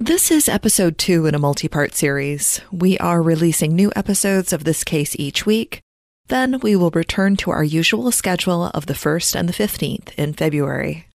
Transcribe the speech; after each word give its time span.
This 0.00 0.30
is 0.30 0.48
episode 0.48 0.96
two 0.96 1.26
in 1.26 1.34
a 1.34 1.40
multi 1.40 1.66
part 1.66 1.92
series. 1.92 2.60
We 2.70 2.96
are 2.98 3.20
releasing 3.20 3.74
new 3.74 3.90
episodes 3.96 4.52
of 4.52 4.62
this 4.62 4.84
case 4.84 5.16
each 5.18 5.44
week. 5.44 5.80
Then 6.28 6.60
we 6.60 6.76
will 6.76 6.90
return 6.90 7.34
to 7.38 7.50
our 7.50 7.64
usual 7.64 8.12
schedule 8.12 8.66
of 8.74 8.86
the 8.86 8.94
1st 8.94 9.34
and 9.34 9.48
the 9.48 9.52
15th 9.52 10.14
in 10.14 10.34
February. 10.34 11.08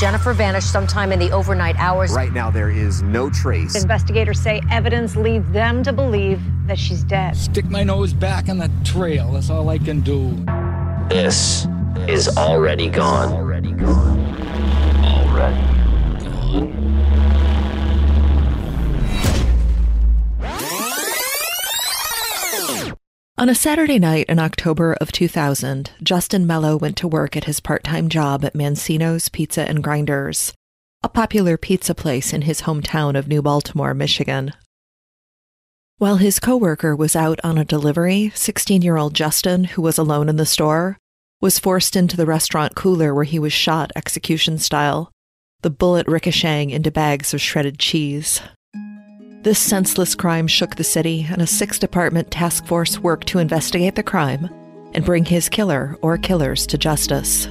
Jennifer 0.00 0.32
vanished 0.32 0.72
sometime 0.72 1.12
in 1.12 1.18
the 1.18 1.30
overnight 1.32 1.76
hours. 1.76 2.12
Right 2.12 2.32
now, 2.32 2.50
there 2.50 2.70
is 2.70 3.02
no 3.02 3.28
trace. 3.28 3.74
Investigators 3.78 4.40
say 4.40 4.62
evidence 4.70 5.16
leads 5.16 5.50
them 5.50 5.82
to 5.82 5.92
believe 5.92 6.40
that 6.66 6.78
she's 6.78 7.04
dead. 7.04 7.36
Stick 7.36 7.66
my 7.66 7.84
nose 7.84 8.14
back 8.14 8.48
on 8.48 8.56
the 8.56 8.70
trail. 8.84 9.32
That's 9.32 9.50
all 9.50 9.68
I 9.68 9.76
can 9.76 10.00
do. 10.00 10.30
This 11.10 11.66
is 12.08 12.26
already 12.38 12.88
gone. 12.88 13.34
Already 13.34 13.72
gone. 13.72 14.57
On 16.48 16.72
a 23.50 23.54
Saturday 23.54 23.98
night 23.98 24.24
in 24.30 24.38
October 24.38 24.94
of 24.94 25.12
2000, 25.12 25.90
Justin 26.02 26.46
Mello 26.46 26.78
went 26.78 26.96
to 26.96 27.06
work 27.06 27.36
at 27.36 27.44
his 27.44 27.60
part 27.60 27.84
time 27.84 28.08
job 28.08 28.46
at 28.46 28.54
Mancino's 28.54 29.28
Pizza 29.28 29.68
and 29.68 29.84
Grinders, 29.84 30.54
a 31.02 31.10
popular 31.10 31.58
pizza 31.58 31.94
place 31.94 32.32
in 32.32 32.42
his 32.42 32.62
hometown 32.62 33.16
of 33.16 33.28
New 33.28 33.42
Baltimore, 33.42 33.92
Michigan. 33.92 34.54
While 35.98 36.16
his 36.16 36.40
coworker 36.40 36.96
was 36.96 37.14
out 37.14 37.38
on 37.44 37.58
a 37.58 37.64
delivery, 37.64 38.32
16 38.34 38.80
year 38.80 38.96
old 38.96 39.12
Justin, 39.12 39.64
who 39.64 39.82
was 39.82 39.98
alone 39.98 40.30
in 40.30 40.36
the 40.36 40.46
store, 40.46 40.96
was 41.42 41.58
forced 41.58 41.94
into 41.94 42.16
the 42.16 42.26
restaurant 42.26 42.74
cooler 42.74 43.14
where 43.14 43.24
he 43.24 43.38
was 43.38 43.52
shot 43.52 43.92
execution 43.94 44.58
style, 44.58 45.12
the 45.62 45.70
bullet 45.70 46.06
ricocheting 46.06 46.70
into 46.70 46.90
bags 46.90 47.34
of 47.34 47.40
shredded 47.40 47.78
cheese. 47.78 48.40
This 49.42 49.58
senseless 49.58 50.14
crime 50.14 50.46
shook 50.46 50.76
the 50.76 50.84
city, 50.84 51.26
and 51.28 51.42
a 51.42 51.46
six 51.46 51.78
department 51.78 52.30
task 52.30 52.64
force 52.66 52.98
worked 53.00 53.26
to 53.28 53.40
investigate 53.40 53.96
the 53.96 54.02
crime 54.02 54.48
and 54.94 55.04
bring 55.04 55.24
his 55.24 55.48
killer 55.48 55.96
or 56.00 56.16
killers 56.16 56.66
to 56.68 56.78
justice. 56.78 57.46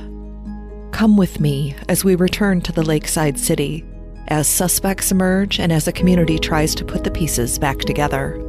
Come 0.91 1.17
with 1.17 1.39
me 1.39 1.75
as 1.89 2.05
we 2.05 2.15
return 2.15 2.61
to 2.61 2.71
the 2.71 2.83
lakeside 2.83 3.37
city, 3.37 3.83
as 4.29 4.47
suspects 4.47 5.11
emerge 5.11 5.59
and 5.59 5.71
as 5.71 5.87
a 5.87 5.91
community 5.91 6.39
tries 6.39 6.75
to 6.75 6.85
put 6.85 7.03
the 7.03 7.11
pieces 7.11 7.59
back 7.59 7.79
together. 7.79 8.41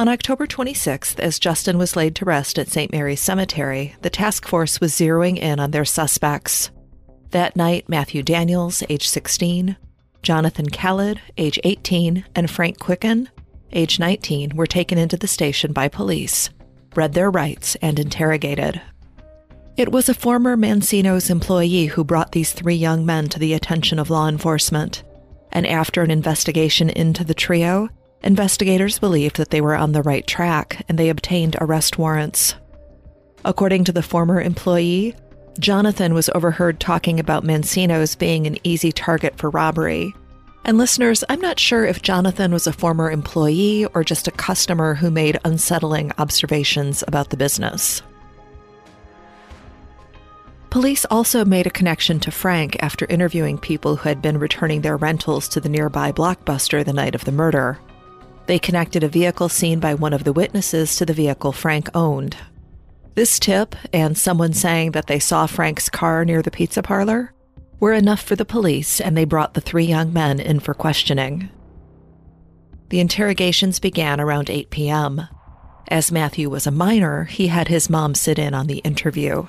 On 0.00 0.08
October 0.08 0.46
26th, 0.46 1.20
as 1.20 1.38
Justin 1.38 1.76
was 1.76 1.94
laid 1.94 2.14
to 2.14 2.24
rest 2.24 2.58
at 2.58 2.68
St. 2.68 2.90
Mary's 2.90 3.20
Cemetery, 3.20 3.96
the 4.00 4.08
task 4.08 4.48
force 4.48 4.80
was 4.80 4.94
zeroing 4.94 5.36
in 5.36 5.60
on 5.60 5.72
their 5.72 5.84
suspects. 5.84 6.70
That 7.32 7.54
night, 7.54 7.86
Matthew 7.86 8.22
Daniels, 8.22 8.82
age 8.88 9.06
16, 9.06 9.76
Jonathan 10.22 10.70
Khaled, 10.70 11.20
age 11.36 11.60
18, 11.64 12.24
and 12.34 12.50
Frank 12.50 12.78
Quicken, 12.78 13.28
age 13.72 13.98
19, 13.98 14.56
were 14.56 14.66
taken 14.66 14.96
into 14.96 15.18
the 15.18 15.28
station 15.28 15.74
by 15.74 15.86
police, 15.88 16.48
read 16.96 17.12
their 17.12 17.30
rights, 17.30 17.76
and 17.82 17.98
interrogated. 17.98 18.80
It 19.76 19.92
was 19.92 20.08
a 20.08 20.14
former 20.14 20.56
Mancino's 20.56 21.28
employee 21.28 21.84
who 21.84 22.04
brought 22.04 22.32
these 22.32 22.54
three 22.54 22.74
young 22.74 23.04
men 23.04 23.28
to 23.28 23.38
the 23.38 23.52
attention 23.52 23.98
of 23.98 24.08
law 24.08 24.28
enforcement, 24.28 25.02
and 25.52 25.66
after 25.66 26.00
an 26.00 26.10
investigation 26.10 26.88
into 26.88 27.22
the 27.22 27.34
trio, 27.34 27.90
Investigators 28.22 28.98
believed 28.98 29.36
that 29.36 29.50
they 29.50 29.60
were 29.60 29.74
on 29.74 29.92
the 29.92 30.02
right 30.02 30.26
track 30.26 30.84
and 30.88 30.98
they 30.98 31.08
obtained 31.08 31.56
arrest 31.60 31.96
warrants. 31.98 32.54
According 33.44 33.84
to 33.84 33.92
the 33.92 34.02
former 34.02 34.40
employee, 34.40 35.14
Jonathan 35.58 36.12
was 36.12 36.30
overheard 36.34 36.80
talking 36.80 37.18
about 37.18 37.44
Mancino's 37.44 38.14
being 38.14 38.46
an 38.46 38.58
easy 38.62 38.92
target 38.92 39.38
for 39.38 39.50
robbery. 39.50 40.14
And 40.64 40.76
listeners, 40.76 41.24
I'm 41.30 41.40
not 41.40 41.58
sure 41.58 41.86
if 41.86 42.02
Jonathan 42.02 42.52
was 42.52 42.66
a 42.66 42.72
former 42.72 43.10
employee 43.10 43.86
or 43.86 44.04
just 44.04 44.28
a 44.28 44.32
customer 44.32 44.94
who 44.94 45.10
made 45.10 45.40
unsettling 45.44 46.12
observations 46.18 47.02
about 47.08 47.30
the 47.30 47.36
business. 47.38 48.02
Police 50.68 51.04
also 51.06 51.44
made 51.44 51.66
a 51.66 51.70
connection 51.70 52.20
to 52.20 52.30
Frank 52.30 52.76
after 52.80 53.06
interviewing 53.06 53.58
people 53.58 53.96
who 53.96 54.08
had 54.08 54.22
been 54.22 54.38
returning 54.38 54.82
their 54.82 54.96
rentals 54.96 55.48
to 55.48 55.60
the 55.60 55.68
nearby 55.68 56.12
blockbuster 56.12 56.84
the 56.84 56.92
night 56.92 57.14
of 57.14 57.24
the 57.24 57.32
murder. 57.32 57.80
They 58.50 58.58
connected 58.58 59.04
a 59.04 59.08
vehicle 59.08 59.48
seen 59.48 59.78
by 59.78 59.94
one 59.94 60.12
of 60.12 60.24
the 60.24 60.32
witnesses 60.32 60.96
to 60.96 61.06
the 61.06 61.12
vehicle 61.12 61.52
Frank 61.52 61.88
owned. 61.94 62.36
This 63.14 63.38
tip, 63.38 63.76
and 63.92 64.18
someone 64.18 64.54
saying 64.54 64.90
that 64.90 65.06
they 65.06 65.20
saw 65.20 65.46
Frank's 65.46 65.88
car 65.88 66.24
near 66.24 66.42
the 66.42 66.50
pizza 66.50 66.82
parlor, 66.82 67.32
were 67.78 67.92
enough 67.92 68.20
for 68.20 68.34
the 68.34 68.44
police, 68.44 69.00
and 69.00 69.16
they 69.16 69.24
brought 69.24 69.54
the 69.54 69.60
three 69.60 69.84
young 69.84 70.12
men 70.12 70.40
in 70.40 70.58
for 70.58 70.74
questioning. 70.74 71.48
The 72.88 72.98
interrogations 72.98 73.78
began 73.78 74.20
around 74.20 74.50
8 74.50 74.68
p.m. 74.70 75.28
As 75.86 76.10
Matthew 76.10 76.50
was 76.50 76.66
a 76.66 76.72
minor, 76.72 77.26
he 77.26 77.46
had 77.46 77.68
his 77.68 77.88
mom 77.88 78.16
sit 78.16 78.36
in 78.36 78.52
on 78.52 78.66
the 78.66 78.78
interview. 78.78 79.46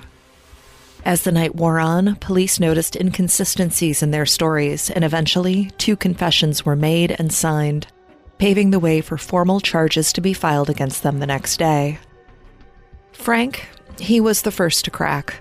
As 1.04 1.24
the 1.24 1.32
night 1.32 1.56
wore 1.56 1.80
on, 1.80 2.14
police 2.20 2.60
noticed 2.60 2.94
inconsistencies 2.94 4.00
in 4.00 4.12
their 4.12 4.26
stories, 4.26 4.90
and 4.90 5.02
eventually, 5.02 5.72
two 5.76 5.96
confessions 5.96 6.64
were 6.64 6.76
made 6.76 7.10
and 7.18 7.32
signed 7.32 7.88
paving 8.42 8.72
the 8.72 8.80
way 8.80 9.00
for 9.00 9.16
formal 9.16 9.60
charges 9.60 10.12
to 10.12 10.20
be 10.20 10.32
filed 10.32 10.68
against 10.68 11.04
them 11.04 11.20
the 11.20 11.26
next 11.28 11.58
day. 11.58 11.96
Frank, 13.12 13.68
he 14.00 14.20
was 14.20 14.42
the 14.42 14.50
first 14.50 14.84
to 14.84 14.90
crack. 14.90 15.40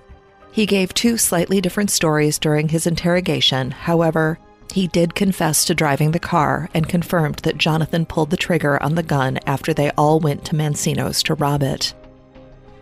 He 0.52 0.68
gave 0.68 0.94
two 0.94 1.18
slightly 1.18 1.62
different 1.62 1.90
stories 1.90 2.38
during 2.38 2.70
his 2.70 2.86
interrogation. 2.86 3.72
However, 3.72 4.38
he 4.72 4.86
did 4.86 5.16
confess 5.16 5.66
to 5.66 5.74
driving 5.74 6.12
the 6.12 6.20
car 6.20 6.70
and 6.76 6.88
confirmed 6.88 7.38
that 7.38 7.58
Jonathan 7.58 8.06
pulled 8.06 8.30
the 8.30 8.38
trigger 8.38 8.80
on 8.84 8.94
the 8.94 9.02
gun 9.02 9.40
after 9.48 9.74
they 9.74 9.90
all 9.98 10.20
went 10.20 10.46
to 10.46 10.56
Mancino's 10.56 11.24
to 11.24 11.34
rob 11.34 11.64
it. 11.64 11.96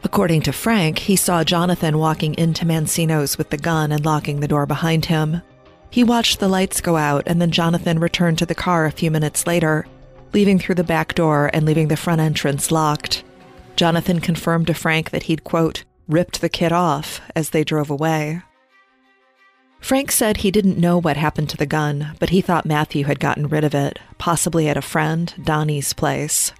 According 0.03 0.41
to 0.41 0.52
Frank, 0.52 1.00
he 1.00 1.16
saw 1.16 1.46
Jonathan 1.46 1.97
walking 1.97 2.38
into 2.38 2.66
Mancino's 2.66 3.38
with 3.38 3.52
the 3.52 3.58
gun 3.58 3.94
and 3.94 4.03
locking 4.03 4.41
the 4.41 4.50
door 4.50 4.66
behind 4.66 5.06
him. 5.06 5.41
He 5.90 6.03
watched 6.03 6.41
the 6.41 6.50
lights 6.50 6.81
go 6.81 6.97
out, 6.97 7.24
and 7.25 7.41
then 7.41 7.52
Jonathan 7.52 8.00
returned 8.00 8.38
to 8.40 8.46
the 8.46 8.53
car 8.53 8.85
a 8.85 8.91
few 8.91 9.09
minutes 9.09 9.47
later 9.47 9.85
leaving 10.34 10.59
through 10.59 10.75
the 10.75 10.84
back 10.84 11.16
door 11.16 11.50
and 11.53 11.66
leaving 11.66 11.88
the 11.88 11.97
front 11.97 12.22
entrance 12.22 12.72
locked. 12.72 13.23
Jonathan 13.75 14.19
confirmed 14.19 14.67
to 14.67 14.73
Frank 14.73 15.12
that 15.12 15.23
he'd, 15.23 15.44
quote, 15.44 15.84
ripped 16.07 16.41
the 16.41 16.50
kid 16.50 16.72
off 16.72 17.22
as 17.35 17.51
they 17.51 17.63
drove 17.63 17.90
away. 17.90 18.41
Frank 19.79 20.12
said 20.12 20.38
he 20.38 20.51
didn't 20.51 20.78
know 20.78 20.97
what 21.00 21.17
happened 21.17 21.50
to 21.50 21.57
the 21.57 21.66
gun, 21.66 22.16
but 22.19 22.29
he 22.29 22.41
thought 22.41 22.66
Matthew 22.66 23.06
had 23.06 23.19
gotten 23.19 23.47
rid 23.47 23.63
of 23.63 23.73
it, 23.73 23.97
possibly 24.17 24.67
at 24.67 24.78
a 24.78 24.81
friend, 24.81 25.34
Donnie's 25.41 25.94
place. 25.94 26.51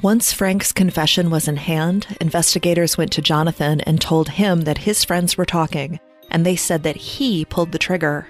Once 0.00 0.32
Frank's 0.32 0.72
confession 0.72 1.30
was 1.30 1.46
in 1.46 1.56
hand, 1.56 2.16
investigators 2.20 2.98
went 2.98 3.12
to 3.12 3.22
Jonathan 3.22 3.80
and 3.82 4.00
told 4.00 4.30
him 4.30 4.62
that 4.62 4.78
his 4.78 5.04
friends 5.04 5.36
were 5.36 5.44
talking, 5.44 6.00
and 6.30 6.44
they 6.44 6.56
said 6.56 6.82
that 6.82 6.96
he 6.96 7.44
pulled 7.44 7.72
the 7.72 7.78
trigger. 7.78 8.26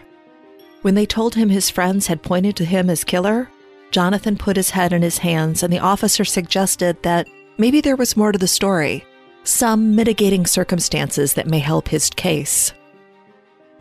When 0.82 0.94
they 0.94 1.06
told 1.06 1.34
him 1.34 1.48
his 1.48 1.70
friends 1.70 2.08
had 2.08 2.22
pointed 2.22 2.56
to 2.56 2.64
him 2.64 2.90
as 2.90 3.04
killer, 3.04 3.48
Jonathan 3.94 4.36
put 4.36 4.56
his 4.56 4.70
head 4.70 4.92
in 4.92 5.02
his 5.02 5.18
hands, 5.18 5.62
and 5.62 5.72
the 5.72 5.78
officer 5.78 6.24
suggested 6.24 7.00
that 7.04 7.28
maybe 7.58 7.80
there 7.80 7.94
was 7.94 8.16
more 8.16 8.32
to 8.32 8.38
the 8.40 8.48
story, 8.48 9.04
some 9.44 9.94
mitigating 9.94 10.46
circumstances 10.46 11.34
that 11.34 11.46
may 11.46 11.60
help 11.60 11.86
his 11.86 12.10
case. 12.10 12.72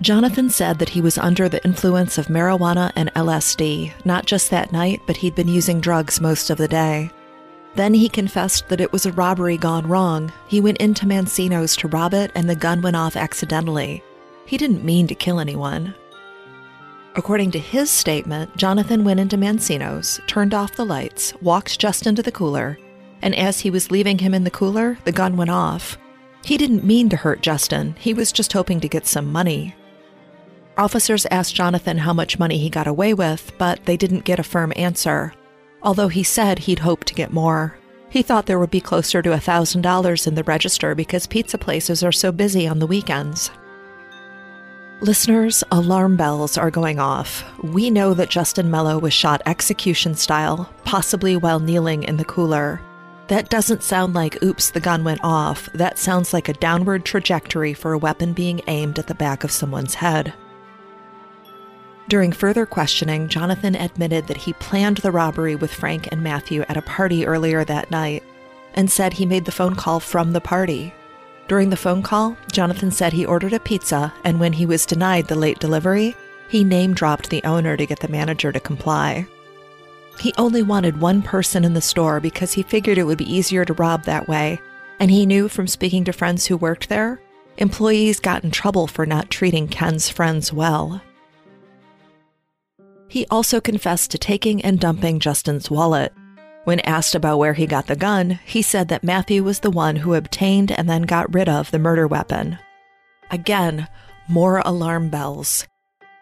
Jonathan 0.01 0.51
said 0.51 0.77
that 0.77 0.89
he 0.89 1.01
was 1.01 1.18
under 1.18 1.50
the 1.50 1.65
influence 1.65 2.19
of 2.19 2.27
marijuana 2.27 2.92
and 2.95 3.12
LSD, 3.15 3.92
not 4.06 4.27
just 4.27 4.51
that 4.51 4.71
night, 4.71 5.01
but 5.07 5.18
he'd 5.18 5.33
been 5.33 5.48
using 5.48 5.81
drugs 5.81 6.21
most 6.21 6.51
of 6.51 6.60
the 6.60 6.68
day. 6.68 7.10
Then 7.74 7.95
he 7.95 8.07
confessed 8.07 8.69
that 8.69 8.81
it 8.81 8.94
was 8.94 9.07
a 9.07 9.13
robbery 9.13 9.57
gone 9.57 9.88
wrong. 9.88 10.31
He 10.48 10.62
went 10.62 10.77
into 10.77 11.07
Mancino's 11.07 11.75
to 11.77 11.88
rob 11.88 12.13
it, 12.13 12.30
and 12.36 12.48
the 12.48 12.56
gun 12.56 12.83
went 12.83 12.95
off 12.95 13.15
accidentally. 13.15 14.04
He 14.45 14.60
didn't 14.60 14.86
mean 14.86 15.07
to 15.07 15.15
kill 15.15 15.39
anyone. 15.39 15.95
According 17.15 17.51
to 17.51 17.60
his 17.60 17.92
statement, 17.92 18.56
Jonathan 18.57 19.04
went 19.04 19.19
into 19.19 19.38
Mancino's, 19.38 20.19
turned 20.25 20.54
off 20.54 20.75
the 20.75 20.86
lights, 20.86 21.33
walked 21.42 21.80
Justin 21.80 22.15
to 22.15 22.24
the 22.24 22.31
cooler, 22.31 22.80
and 23.21 23.36
as 23.36 23.60
he 23.60 23.69
was 23.69 23.92
leaving 23.92 24.18
him 24.18 24.33
in 24.33 24.44
the 24.44 24.51
cooler, 24.51 24.98
the 25.06 25.12
gun 25.12 25.38
went 25.38 25.51
off. 25.51 25.98
He 26.44 26.57
didn't 26.57 26.83
mean 26.83 27.10
to 27.10 27.15
hurt 27.15 27.42
Justin, 27.42 27.95
he 28.00 28.15
was 28.15 28.31
just 28.31 28.51
hoping 28.54 28.80
to 28.80 28.88
get 28.88 29.06
some 29.06 29.31
money. 29.31 29.75
Officers 30.75 31.27
asked 31.30 31.54
Jonathan 31.54 32.00
how 32.00 32.13
much 32.13 32.39
money 32.39 32.57
he 32.57 32.69
got 32.69 32.88
away 32.88 33.13
with, 33.13 33.51
but 33.60 33.86
they 33.86 33.95
didn't 33.95 34.25
get 34.25 34.39
a 34.39 34.44
firm 34.44 34.74
answer, 34.75 35.33
although 35.83 36.07
he 36.07 36.24
said 36.24 36.60
he'd 36.60 36.80
hoped 36.80 37.06
to 37.07 37.13
get 37.13 37.31
more. 37.31 37.77
He 38.10 38.24
thought 38.24 38.48
there 38.48 38.60
would 38.60 38.71
be 38.71 38.81
closer 38.81 39.21
to 39.21 39.30
$1,000 39.30 40.27
in 40.27 40.36
the 40.36 40.44
register 40.44 40.95
because 40.95 41.27
pizza 41.27 41.60
places 41.60 42.04
are 42.04 42.12
so 42.12 42.31
busy 42.31 42.68
on 42.68 42.80
the 42.80 42.88
weekends. 42.88 43.51
Listeners, 45.03 45.65
alarm 45.69 46.15
bells 46.15 46.57
are 46.57 46.71
going 46.71 46.97
off. 46.97 47.44
We 47.61 47.89
know 47.89 48.13
that 48.13 48.29
Justin 48.29 48.71
Mello 48.71 48.97
was 48.97 49.11
shot 49.11 49.41
execution 49.45 50.15
style, 50.15 50.69
possibly 50.85 51.35
while 51.35 51.59
kneeling 51.59 52.03
in 52.03 52.15
the 52.15 52.23
cooler. 52.23 52.79
That 53.27 53.50
doesn't 53.50 53.83
sound 53.83 54.13
like 54.13 54.41
oops, 54.41 54.69
the 54.69 54.79
gun 54.79 55.03
went 55.03 55.19
off. 55.21 55.65
That 55.73 56.00
sounds 56.00 56.31
like 56.31 56.47
a 56.47 56.53
downward 56.53 57.03
trajectory 57.03 57.73
for 57.73 57.91
a 57.91 57.97
weapon 57.97 58.31
being 58.31 58.61
aimed 58.67 58.97
at 58.97 59.07
the 59.07 59.13
back 59.13 59.44
of 59.44 59.51
someone's 59.51 59.95
head. 59.95 60.33
During 62.07 62.31
further 62.31 62.65
questioning, 62.65 63.27
Jonathan 63.27 63.75
admitted 63.75 64.27
that 64.27 64.38
he 64.38 64.53
planned 64.53 65.00
the 65.00 65.11
robbery 65.11 65.55
with 65.55 65.73
Frank 65.73 66.07
and 66.13 66.23
Matthew 66.23 66.61
at 66.69 66.77
a 66.77 66.81
party 66.81 67.25
earlier 67.25 67.65
that 67.65 67.91
night 67.91 68.23
and 68.73 68.89
said 68.89 69.11
he 69.11 69.25
made 69.25 69.44
the 69.44 69.51
phone 69.51 69.75
call 69.75 70.00
from 70.00 70.31
the 70.31 70.39
party. 70.39 70.94
During 71.47 71.69
the 71.69 71.77
phone 71.77 72.01
call, 72.01 72.37
Jonathan 72.51 72.91
said 72.91 73.13
he 73.13 73.25
ordered 73.25 73.53
a 73.53 73.59
pizza, 73.59 74.13
and 74.23 74.39
when 74.39 74.53
he 74.53 74.65
was 74.65 74.85
denied 74.85 75.27
the 75.27 75.35
late 75.35 75.59
delivery, 75.59 76.15
he 76.49 76.63
name 76.63 76.93
dropped 76.93 77.29
the 77.29 77.43
owner 77.43 77.75
to 77.75 77.85
get 77.85 77.99
the 77.99 78.07
manager 78.07 78.51
to 78.51 78.59
comply. 78.59 79.27
He 80.19 80.33
only 80.37 80.61
wanted 80.61 81.01
one 81.01 81.21
person 81.21 81.65
in 81.65 81.73
the 81.73 81.81
store 81.81 82.19
because 82.19 82.53
he 82.53 82.63
figured 82.63 82.97
it 82.97 83.03
would 83.03 83.17
be 83.17 83.33
easier 83.33 83.65
to 83.65 83.73
rob 83.73 84.03
that 84.03 84.27
way, 84.27 84.59
and 84.99 85.11
he 85.11 85.25
knew 85.25 85.49
from 85.49 85.67
speaking 85.67 86.03
to 86.05 86.13
friends 86.13 86.45
who 86.45 86.55
worked 86.55 86.87
there, 86.89 87.19
employees 87.57 88.19
got 88.19 88.43
in 88.43 88.51
trouble 88.51 88.87
for 88.87 89.05
not 89.05 89.29
treating 89.29 89.67
Ken's 89.67 90.09
friends 90.09 90.53
well. 90.53 91.01
He 93.07 93.25
also 93.29 93.59
confessed 93.59 94.11
to 94.11 94.17
taking 94.17 94.63
and 94.63 94.79
dumping 94.79 95.19
Justin's 95.19 95.69
wallet, 95.69 96.13
when 96.63 96.80
asked 96.81 97.15
about 97.15 97.39
where 97.39 97.54
he 97.54 97.65
got 97.65 97.88
the 97.88 97.95
gun, 97.95 98.39
he 98.45 98.62
said 98.62 98.88
that 98.88 99.04
Matthew 99.04 99.44
was 99.44 99.60
the 99.60 99.71
one 99.71 99.98
who 99.98 100.13
obtained 100.13 100.71
and 100.71 100.89
then 100.89 101.04
got 101.04 101.33
rid 101.33 101.50
of 101.50 101.71
the 101.71 101.80
murder 101.80 102.07
weapon. 102.07 102.57
Again, 103.31 103.88
more 104.27 104.62
alarm 104.63 105.10
bells. 105.10 105.68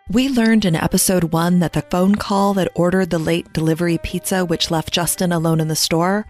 We 0.09 0.27
learned 0.27 0.65
in 0.65 0.75
episode 0.75 1.25
one 1.25 1.59
that 1.59 1.73
the 1.73 1.83
phone 1.83 2.15
call 2.15 2.53
that 2.55 2.71
ordered 2.75 3.11
the 3.11 3.19
late 3.19 3.53
delivery 3.53 3.97
pizza, 3.99 4.43
which 4.43 4.71
left 4.71 4.91
Justin 4.91 5.31
alone 5.31 5.59
in 5.61 5.67
the 5.67 5.75
store, 5.75 6.25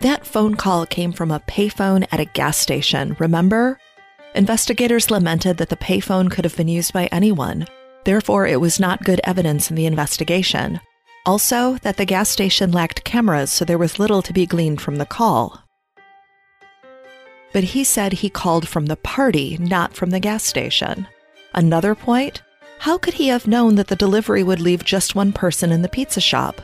that 0.00 0.26
phone 0.26 0.56
call 0.56 0.86
came 0.86 1.12
from 1.12 1.30
a 1.30 1.40
payphone 1.40 2.06
at 2.12 2.20
a 2.20 2.26
gas 2.26 2.58
station, 2.58 3.16
remember? 3.18 3.78
Investigators 4.34 5.10
lamented 5.10 5.56
that 5.56 5.70
the 5.70 5.76
payphone 5.76 6.30
could 6.30 6.44
have 6.44 6.56
been 6.56 6.68
used 6.68 6.92
by 6.92 7.06
anyone. 7.06 7.66
Therefore, 8.04 8.46
it 8.46 8.60
was 8.60 8.78
not 8.78 9.04
good 9.04 9.20
evidence 9.24 9.70
in 9.70 9.76
the 9.76 9.86
investigation. 9.86 10.80
Also, 11.26 11.74
that 11.82 11.96
the 11.96 12.04
gas 12.04 12.28
station 12.28 12.70
lacked 12.70 13.02
cameras, 13.02 13.50
so 13.50 13.64
there 13.64 13.76
was 13.76 13.98
little 13.98 14.22
to 14.22 14.32
be 14.32 14.46
gleaned 14.46 14.80
from 14.80 14.96
the 14.96 15.04
call. 15.04 15.64
But 17.52 17.64
he 17.64 17.82
said 17.82 18.12
he 18.12 18.30
called 18.30 18.68
from 18.68 18.86
the 18.86 18.96
party, 18.96 19.58
not 19.58 19.92
from 19.94 20.10
the 20.10 20.20
gas 20.20 20.44
station. 20.44 21.08
Another 21.52 21.94
point 21.94 22.42
how 22.78 22.98
could 22.98 23.14
he 23.14 23.28
have 23.28 23.46
known 23.46 23.74
that 23.76 23.88
the 23.88 23.96
delivery 23.96 24.42
would 24.42 24.60
leave 24.60 24.84
just 24.84 25.14
one 25.14 25.32
person 25.32 25.72
in 25.72 25.82
the 25.82 25.88
pizza 25.88 26.20
shop? 26.20 26.60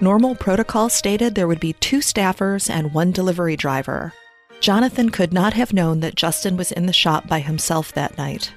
Normal 0.00 0.34
protocol 0.34 0.88
stated 0.88 1.34
there 1.34 1.48
would 1.48 1.60
be 1.60 1.72
two 1.74 1.98
staffers 1.98 2.68
and 2.68 2.92
one 2.92 3.10
delivery 3.12 3.56
driver. 3.56 4.12
Jonathan 4.60 5.08
could 5.08 5.32
not 5.32 5.54
have 5.54 5.72
known 5.72 6.00
that 6.00 6.14
Justin 6.14 6.56
was 6.56 6.70
in 6.70 6.86
the 6.86 6.92
shop 6.92 7.26
by 7.26 7.40
himself 7.40 7.92
that 7.94 8.16
night. 8.18 8.52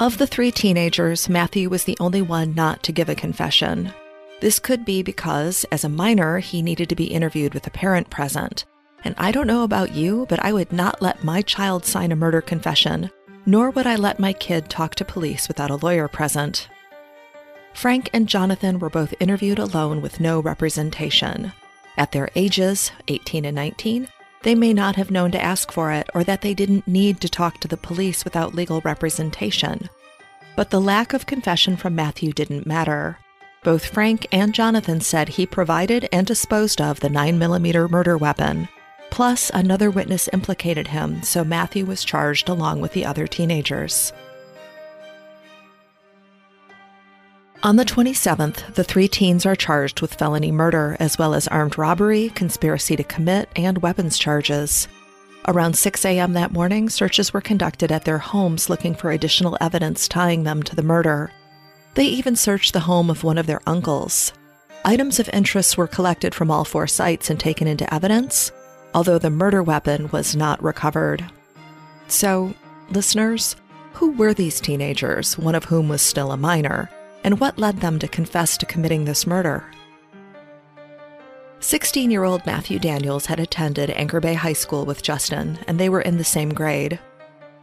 Of 0.00 0.16
the 0.16 0.26
three 0.26 0.50
teenagers, 0.50 1.28
Matthew 1.28 1.68
was 1.68 1.84
the 1.84 1.96
only 2.00 2.22
one 2.22 2.54
not 2.54 2.82
to 2.84 2.92
give 2.92 3.10
a 3.10 3.14
confession. 3.14 3.92
This 4.40 4.58
could 4.58 4.82
be 4.82 5.02
because, 5.02 5.66
as 5.70 5.84
a 5.84 5.90
minor, 5.90 6.38
he 6.38 6.62
needed 6.62 6.88
to 6.88 6.96
be 6.96 7.04
interviewed 7.04 7.52
with 7.52 7.66
a 7.66 7.70
parent 7.70 8.08
present. 8.08 8.64
And 9.04 9.14
I 9.18 9.30
don't 9.30 9.46
know 9.46 9.62
about 9.62 9.92
you, 9.94 10.24
but 10.30 10.42
I 10.42 10.54
would 10.54 10.72
not 10.72 11.02
let 11.02 11.22
my 11.22 11.42
child 11.42 11.84
sign 11.84 12.12
a 12.12 12.16
murder 12.16 12.40
confession, 12.40 13.10
nor 13.44 13.68
would 13.68 13.86
I 13.86 13.96
let 13.96 14.18
my 14.18 14.32
kid 14.32 14.70
talk 14.70 14.94
to 14.94 15.04
police 15.04 15.48
without 15.48 15.70
a 15.70 15.76
lawyer 15.76 16.08
present. 16.08 16.70
Frank 17.74 18.08
and 18.14 18.26
Jonathan 18.26 18.78
were 18.78 18.88
both 18.88 19.12
interviewed 19.20 19.58
alone 19.58 20.00
with 20.00 20.18
no 20.18 20.40
representation. 20.40 21.52
At 21.98 22.12
their 22.12 22.30
ages, 22.34 22.90
18 23.08 23.44
and 23.44 23.54
19, 23.54 24.08
they 24.42 24.54
may 24.54 24.72
not 24.72 24.96
have 24.96 25.10
known 25.10 25.30
to 25.32 25.42
ask 25.42 25.70
for 25.70 25.92
it 25.92 26.08
or 26.14 26.24
that 26.24 26.40
they 26.40 26.54
didn't 26.54 26.88
need 26.88 27.20
to 27.20 27.28
talk 27.28 27.60
to 27.60 27.68
the 27.68 27.76
police 27.76 28.24
without 28.24 28.54
legal 28.54 28.80
representation. 28.82 29.88
But 30.56 30.70
the 30.70 30.80
lack 30.80 31.12
of 31.12 31.26
confession 31.26 31.76
from 31.76 31.94
Matthew 31.94 32.32
didn't 32.32 32.66
matter. 32.66 33.18
Both 33.62 33.86
Frank 33.86 34.26
and 34.32 34.54
Jonathan 34.54 35.00
said 35.00 35.28
he 35.28 35.44
provided 35.46 36.08
and 36.12 36.26
disposed 36.26 36.80
of 36.80 37.00
the 37.00 37.08
9mm 37.08 37.90
murder 37.90 38.16
weapon. 38.16 38.68
Plus, 39.10 39.50
another 39.52 39.90
witness 39.90 40.28
implicated 40.32 40.86
him, 40.88 41.22
so 41.22 41.44
Matthew 41.44 41.84
was 41.84 42.04
charged 42.04 42.48
along 42.48 42.80
with 42.80 42.92
the 42.92 43.04
other 43.04 43.26
teenagers. 43.26 44.12
On 47.62 47.76
the 47.76 47.84
27th, 47.84 48.72
the 48.72 48.84
three 48.84 49.06
teens 49.06 49.44
are 49.44 49.54
charged 49.54 50.00
with 50.00 50.14
felony 50.14 50.50
murder, 50.50 50.96
as 50.98 51.18
well 51.18 51.34
as 51.34 51.46
armed 51.46 51.76
robbery, 51.76 52.30
conspiracy 52.30 52.96
to 52.96 53.04
commit, 53.04 53.50
and 53.54 53.82
weapons 53.82 54.18
charges. 54.18 54.88
Around 55.46 55.76
6 55.76 56.06
a.m. 56.06 56.32
that 56.32 56.52
morning, 56.52 56.88
searches 56.88 57.34
were 57.34 57.42
conducted 57.42 57.92
at 57.92 58.06
their 58.06 58.16
homes 58.16 58.70
looking 58.70 58.94
for 58.94 59.10
additional 59.10 59.58
evidence 59.60 60.08
tying 60.08 60.44
them 60.44 60.62
to 60.62 60.74
the 60.74 60.82
murder. 60.82 61.32
They 61.96 62.06
even 62.06 62.34
searched 62.34 62.72
the 62.72 62.80
home 62.80 63.10
of 63.10 63.24
one 63.24 63.36
of 63.36 63.46
their 63.46 63.60
uncles. 63.66 64.32
Items 64.86 65.20
of 65.20 65.28
interest 65.30 65.76
were 65.76 65.86
collected 65.86 66.34
from 66.34 66.50
all 66.50 66.64
four 66.64 66.86
sites 66.86 67.28
and 67.28 67.38
taken 67.38 67.66
into 67.66 67.92
evidence, 67.92 68.52
although 68.94 69.18
the 69.18 69.28
murder 69.28 69.62
weapon 69.62 70.08
was 70.12 70.34
not 70.34 70.62
recovered. 70.62 71.26
So, 72.08 72.54
listeners, 72.88 73.54
who 73.92 74.12
were 74.12 74.32
these 74.32 74.62
teenagers, 74.62 75.36
one 75.36 75.54
of 75.54 75.64
whom 75.64 75.90
was 75.90 76.00
still 76.00 76.32
a 76.32 76.38
minor? 76.38 76.88
And 77.24 77.40
what 77.40 77.58
led 77.58 77.78
them 77.78 77.98
to 77.98 78.08
confess 78.08 78.56
to 78.58 78.66
committing 78.66 79.04
this 79.04 79.26
murder. 79.26 79.64
16 81.60 82.10
year 82.10 82.24
old 82.24 82.44
Matthew 82.46 82.78
Daniels 82.78 83.26
had 83.26 83.38
attended 83.38 83.90
Anchor 83.90 84.20
Bay 84.20 84.34
High 84.34 84.54
School 84.54 84.86
with 84.86 85.02
Justin, 85.02 85.58
and 85.66 85.78
they 85.78 85.88
were 85.88 86.00
in 86.00 86.16
the 86.16 86.24
same 86.24 86.54
grade. 86.54 86.98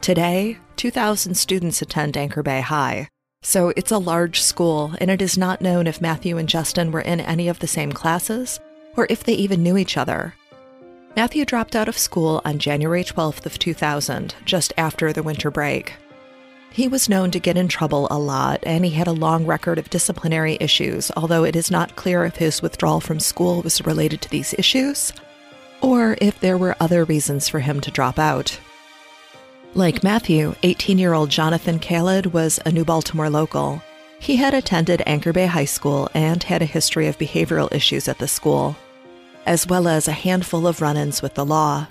Today, 0.00 0.58
2,000 0.76 1.34
students 1.34 1.82
attend 1.82 2.16
Anchor 2.16 2.42
Bay 2.42 2.60
High, 2.60 3.08
so 3.42 3.72
it's 3.76 3.90
a 3.90 3.98
large 3.98 4.40
school, 4.40 4.94
and 5.00 5.10
it 5.10 5.20
is 5.20 5.36
not 5.36 5.60
known 5.60 5.86
if 5.86 6.00
Matthew 6.00 6.38
and 6.38 6.48
Justin 6.48 6.92
were 6.92 7.00
in 7.00 7.20
any 7.20 7.48
of 7.48 7.58
the 7.58 7.66
same 7.66 7.92
classes 7.92 8.60
or 8.96 9.06
if 9.10 9.22
they 9.22 9.34
even 9.34 9.62
knew 9.62 9.76
each 9.76 9.96
other. 9.96 10.34
Matthew 11.16 11.44
dropped 11.44 11.74
out 11.74 11.88
of 11.88 11.98
school 11.98 12.40
on 12.44 12.58
January 12.58 13.04
12th 13.04 13.46
of 13.46 13.58
2000, 13.58 14.34
just 14.44 14.72
after 14.76 15.12
the 15.12 15.22
winter 15.22 15.50
break. 15.50 15.94
He 16.70 16.88
was 16.88 17.08
known 17.08 17.30
to 17.32 17.40
get 17.40 17.56
in 17.56 17.68
trouble 17.68 18.06
a 18.10 18.18
lot, 18.18 18.60
and 18.62 18.84
he 18.84 18.92
had 18.92 19.08
a 19.08 19.12
long 19.12 19.46
record 19.46 19.78
of 19.78 19.90
disciplinary 19.90 20.56
issues, 20.60 21.10
although 21.16 21.44
it 21.44 21.56
is 21.56 21.70
not 21.70 21.96
clear 21.96 22.24
if 22.24 22.36
his 22.36 22.62
withdrawal 22.62 23.00
from 23.00 23.20
school 23.20 23.62
was 23.62 23.84
related 23.84 24.20
to 24.22 24.30
these 24.30 24.54
issues 24.58 25.12
or 25.80 26.16
if 26.20 26.38
there 26.40 26.58
were 26.58 26.76
other 26.80 27.04
reasons 27.04 27.48
for 27.48 27.60
him 27.60 27.80
to 27.80 27.90
drop 27.90 28.18
out. 28.18 28.58
Like 29.74 30.02
Matthew, 30.02 30.54
18 30.62 30.98
year 30.98 31.12
old 31.12 31.30
Jonathan 31.30 31.78
Khaled 31.78 32.26
was 32.26 32.58
a 32.64 32.72
New 32.72 32.84
Baltimore 32.84 33.30
local. 33.30 33.82
He 34.18 34.36
had 34.36 34.54
attended 34.54 35.02
Anchor 35.06 35.32
Bay 35.32 35.46
High 35.46 35.66
School 35.66 36.08
and 36.14 36.42
had 36.42 36.62
a 36.62 36.66
history 36.66 37.06
of 37.06 37.18
behavioral 37.18 37.72
issues 37.72 38.08
at 38.08 38.18
the 38.18 38.26
school, 38.26 38.76
as 39.46 39.66
well 39.66 39.86
as 39.86 40.08
a 40.08 40.12
handful 40.12 40.66
of 40.66 40.80
run 40.80 40.96
ins 40.96 41.22
with 41.22 41.34
the 41.34 41.46
law. 41.46 41.86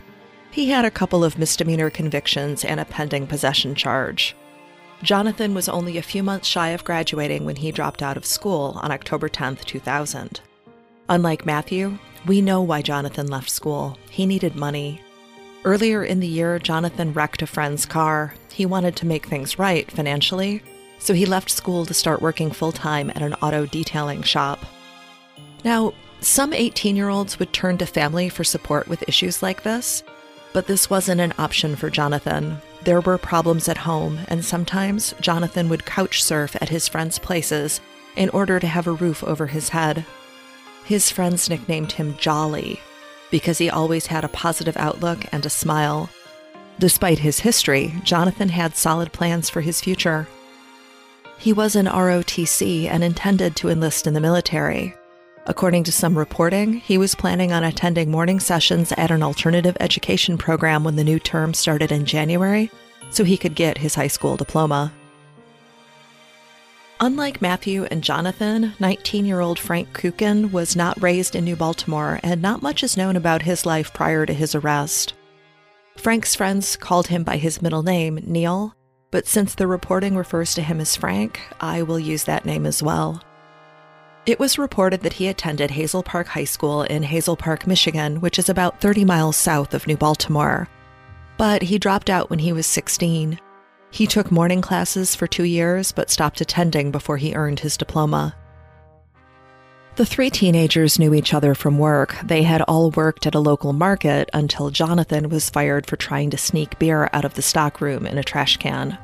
He 0.52 0.70
had 0.70 0.86
a 0.86 0.92
couple 0.92 1.24
of 1.24 1.38
misdemeanor 1.38 1.90
convictions 1.90 2.66
and 2.66 2.80
a 2.80 2.86
pending 2.86 3.28
possession 3.28 3.76
charge. 3.76 4.36
Jonathan 5.04 5.54
was 5.54 5.70
only 5.70 5.98
a 5.98 6.02
few 6.02 6.24
months 6.24 6.48
shy 6.48 6.70
of 6.70 6.84
graduating 6.84 7.46
when 7.46 7.56
he 7.56 7.72
dropped 7.72 8.02
out 8.02 8.18
of 8.18 8.26
school 8.26 8.80
on 8.82 8.92
October 8.92 9.30
10, 9.30 9.58
2000. 9.58 10.42
Unlike 11.10 11.46
Matthew, 11.46 11.98
we 12.26 12.42
know 12.42 12.62
why 12.62 12.82
Jonathan 12.82 13.28
left 13.28 13.50
school. 13.50 13.98
He 14.10 14.26
needed 14.26 14.56
money. 14.56 15.02
Earlier 15.64 16.04
in 16.04 16.20
the 16.20 16.28
year, 16.28 16.60
Jonathan 16.60 17.14
wrecked 17.14 17.42
a 17.42 17.48
friend's 17.48 17.86
car. 17.86 18.34
He 18.52 18.66
wanted 18.66 18.96
to 18.98 19.06
make 19.06 19.26
things 19.28 19.60
right 19.60 19.90
financially, 19.92 20.64
so 21.00 21.14
he 21.14 21.26
left 21.26 21.50
school 21.50 21.86
to 21.86 21.94
start 21.94 22.22
working 22.22 22.52
full 22.52 22.72
time 22.72 23.10
at 23.12 23.22
an 23.22 23.36
auto 23.36 23.66
detailing 23.66 24.24
shop. 24.24 24.66
Now, 25.64 25.94
some 26.22 26.54
18 26.54 26.96
year 26.96 27.10
olds 27.10 27.38
would 27.38 27.54
turn 27.54 27.78
to 27.78 27.86
family 27.86 28.30
for 28.30 28.44
support 28.44 28.88
with 28.88 29.08
issues 29.08 29.44
like 29.44 29.64
this, 29.64 30.04
but 30.54 30.68
this 30.68 30.90
wasn't 30.90 31.22
an 31.22 31.34
option 31.38 31.76
for 31.76 31.90
Jonathan. 31.90 32.58
There 32.88 33.02
were 33.02 33.18
problems 33.18 33.68
at 33.68 33.80
home, 33.80 34.18
and 34.30 34.46
sometimes 34.46 35.14
Jonathan 35.20 35.68
would 35.68 35.86
couch 35.86 36.24
surf 36.24 36.56
at 36.62 36.70
his 36.70 36.88
friends' 36.88 37.20
places 37.20 37.82
in 38.16 38.30
order 38.30 38.62
to 38.62 38.68
have 38.68 38.88
a 38.88 38.94
roof 38.94 39.26
over 39.26 39.48
his 39.48 39.68
head. 39.68 40.06
His 40.86 41.12
friends 41.12 41.50
nicknamed 41.50 41.92
him 41.92 42.16
Jolly 42.16 42.80
because 43.30 43.58
he 43.58 43.70
always 43.70 44.06
had 44.06 44.24
a 44.24 44.30
positive 44.30 44.78
outlook 44.78 45.26
and 45.34 45.46
a 45.46 45.50
smile. 45.50 46.10
Despite 46.80 47.20
his 47.20 47.42
history, 47.42 47.94
Jonathan 48.06 48.48
had 48.48 48.78
solid 48.78 49.12
plans 49.12 49.50
for 49.50 49.60
his 49.60 49.82
future. 49.82 50.26
He 51.38 51.52
was 51.52 51.76
in 51.76 51.88
ROTC 51.88 52.86
and 52.86 53.04
intended 53.04 53.58
to 53.58 53.68
enlist 53.68 54.08
in 54.08 54.14
the 54.14 54.22
military. 54.22 54.96
According 55.50 55.86
to 55.86 55.94
some 55.94 56.18
reporting, 56.18 56.74
he 56.74 56.98
was 56.98 57.16
planning 57.16 57.54
on 57.54 57.64
attending 57.64 58.12
morning 58.12 58.42
sessions 58.42 58.92
at 58.92 59.12
an 59.12 59.24
alternative 59.24 59.78
education 59.80 60.38
program 60.38 60.84
when 60.84 60.98
the 60.98 61.06
new 61.06 61.20
term 61.20 61.54
started 61.54 61.90
in 61.90 62.06
January 62.06 62.70
so 63.12 63.24
he 63.24 63.38
could 63.38 63.56
get 63.56 63.78
his 63.78 63.96
high 63.96 64.08
school 64.08 64.36
diploma. 64.36 64.92
Unlike 67.00 67.42
Matthew 67.42 67.86
and 67.86 68.04
Jonathan, 68.04 68.74
19 68.82 69.24
year 69.26 69.40
old 69.40 69.58
Frank 69.58 69.94
Kukin 69.94 70.52
was 70.52 70.76
not 70.76 71.02
raised 71.02 71.34
in 71.34 71.46
New 71.46 71.56
Baltimore, 71.56 72.20
and 72.24 72.42
not 72.42 72.62
much 72.62 72.84
is 72.84 72.98
known 72.98 73.16
about 73.16 73.44
his 73.44 73.66
life 73.66 73.94
prior 73.94 74.26
to 74.26 74.34
his 74.34 74.54
arrest. 74.54 75.14
Frank's 75.96 76.36
friends 76.36 76.76
called 76.76 77.08
him 77.08 77.24
by 77.24 77.38
his 77.38 77.62
middle 77.62 77.84
name, 77.84 78.20
Neil, 78.26 78.76
but 79.12 79.28
since 79.28 79.56
the 79.56 79.68
reporting 79.68 80.18
refers 80.18 80.54
to 80.56 80.62
him 80.62 80.82
as 80.82 80.96
Frank, 80.98 81.40
I 81.62 81.84
will 81.84 82.00
use 82.00 82.26
that 82.26 82.46
name 82.46 82.66
as 82.66 82.84
well. 82.84 83.22
It 84.28 84.40
was 84.40 84.58
reported 84.58 85.04
that 85.04 85.14
he 85.14 85.30
attended 85.30 85.72
Hazel 85.72 86.04
Park 86.04 86.28
High 86.28 86.44
School 86.44 86.82
in 86.82 87.02
Hazel 87.02 87.38
Park, 87.38 87.66
Michigan, 87.66 88.20
which 88.20 88.38
is 88.38 88.50
about 88.50 88.82
30 88.82 89.06
miles 89.06 89.38
south 89.38 89.74
of 89.74 89.88
New 89.88 89.96
Baltimore. 89.96 90.68
But 91.38 91.62
he 91.62 91.80
dropped 91.80 92.10
out 92.10 92.30
when 92.30 92.40
he 92.40 92.52
was 92.52 92.66
16. 92.66 93.40
He 93.90 94.06
took 94.06 94.30
morning 94.30 94.60
classes 94.60 95.16
for 95.16 95.28
two 95.28 95.46
years 95.46 95.94
but 95.94 96.10
stopped 96.10 96.42
attending 96.42 96.92
before 96.92 97.16
he 97.16 97.36
earned 97.36 97.62
his 97.62 97.78
diploma. 97.78 98.36
The 99.96 100.06
three 100.06 100.30
teenagers 100.30 101.00
knew 101.00 101.14
each 101.14 101.34
other 101.34 101.56
from 101.56 101.80
work. 101.80 102.18
They 102.22 102.44
had 102.44 102.62
all 102.64 102.92
worked 102.92 103.26
at 103.28 103.34
a 103.34 103.40
local 103.40 103.72
market 103.72 104.30
until 104.34 104.72
Jonathan 104.72 105.30
was 105.30 105.50
fired 105.50 105.86
for 105.88 105.96
trying 105.96 106.32
to 106.32 106.38
sneak 106.38 106.78
beer 106.80 107.10
out 107.14 107.24
of 107.24 107.36
the 107.36 107.42
stockroom 107.42 108.06
in 108.06 108.18
a 108.18 108.24
trash 108.26 108.58
can. 108.58 108.98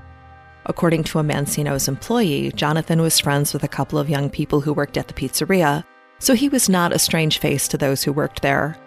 According 0.65 1.03
to 1.05 1.19
a 1.19 1.23
Mancino's 1.23 1.87
employee, 1.87 2.51
Jonathan 2.55 3.01
was 3.01 3.19
friends 3.19 3.53
with 3.53 3.63
a 3.63 3.67
couple 3.67 3.99
of 3.99 4.09
young 4.09 4.29
people 4.29 4.61
who 4.61 4.73
worked 4.73 4.97
at 4.97 5.07
the 5.07 5.13
pizzeria, 5.13 5.83
so 6.19 6.33
he 6.33 6.47
was 6.47 6.69
not 6.69 6.93
a 6.93 6.99
strange 6.99 7.39
face 7.39 7.67
to 7.67 7.77
those 7.77 8.03
who 8.03 8.13
worked 8.13 8.41
there. 8.41 8.77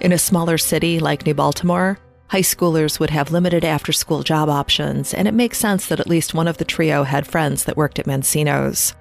In 0.00 0.12
a 0.12 0.18
smaller 0.18 0.56
city 0.56 0.98
like 0.98 1.26
New 1.26 1.34
Baltimore, 1.34 1.98
high 2.28 2.40
schoolers 2.40 2.98
would 2.98 3.10
have 3.10 3.30
limited 3.30 3.64
after 3.64 3.92
school 3.92 4.22
job 4.22 4.48
options, 4.48 5.12
and 5.12 5.28
it 5.28 5.34
makes 5.34 5.58
sense 5.58 5.86
that 5.86 6.00
at 6.00 6.08
least 6.08 6.34
one 6.34 6.48
of 6.48 6.56
the 6.56 6.64
trio 6.64 7.02
had 7.02 7.26
friends 7.26 7.64
that 7.64 7.76
worked 7.76 7.98
at 7.98 8.06
Mancino's. 8.06 8.94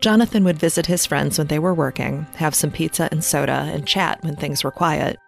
Jonathan 0.00 0.44
would 0.44 0.58
visit 0.58 0.86
his 0.86 1.04
friends 1.04 1.38
when 1.38 1.48
they 1.48 1.58
were 1.58 1.74
working, 1.74 2.26
have 2.36 2.54
some 2.54 2.70
pizza 2.70 3.08
and 3.10 3.22
soda, 3.22 3.70
and 3.72 3.86
chat 3.86 4.18
when 4.22 4.36
things 4.36 4.64
were 4.64 4.70
quiet. 4.70 5.18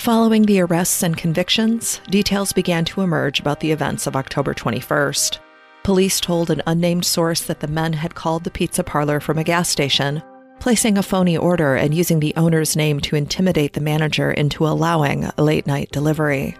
Following 0.00 0.46
the 0.46 0.62
arrests 0.62 1.02
and 1.02 1.14
convictions, 1.14 2.00
details 2.08 2.54
began 2.54 2.86
to 2.86 3.02
emerge 3.02 3.38
about 3.38 3.60
the 3.60 3.70
events 3.70 4.06
of 4.06 4.16
October 4.16 4.54
21st. 4.54 5.38
Police 5.82 6.20
told 6.20 6.48
an 6.48 6.62
unnamed 6.66 7.04
source 7.04 7.42
that 7.42 7.60
the 7.60 7.68
men 7.68 7.92
had 7.92 8.14
called 8.14 8.44
the 8.44 8.50
pizza 8.50 8.82
parlor 8.82 9.20
from 9.20 9.36
a 9.36 9.44
gas 9.44 9.68
station, 9.68 10.22
placing 10.58 10.96
a 10.96 11.02
phony 11.02 11.36
order 11.36 11.76
and 11.76 11.92
using 11.92 12.18
the 12.18 12.32
owner's 12.36 12.76
name 12.76 12.98
to 13.00 13.14
intimidate 13.14 13.74
the 13.74 13.82
manager 13.82 14.30
into 14.30 14.66
allowing 14.66 15.24
a 15.36 15.42
late 15.42 15.66
night 15.66 15.90
delivery. 15.92 16.56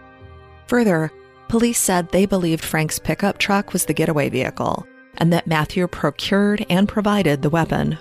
Further, 0.67 1.11
police 1.49 1.79
said 1.79 2.11
they 2.11 2.27
believed 2.27 2.63
Frank's 2.63 2.99
pickup 2.99 3.39
truck 3.39 3.73
was 3.73 3.87
the 3.87 3.95
getaway 3.95 4.29
vehicle 4.29 4.87
and 5.17 5.33
that 5.33 5.47
Matthew 5.47 5.87
procured 5.87 6.67
and 6.69 6.87
provided 6.87 7.41
the 7.41 7.49
weapon. 7.49 7.97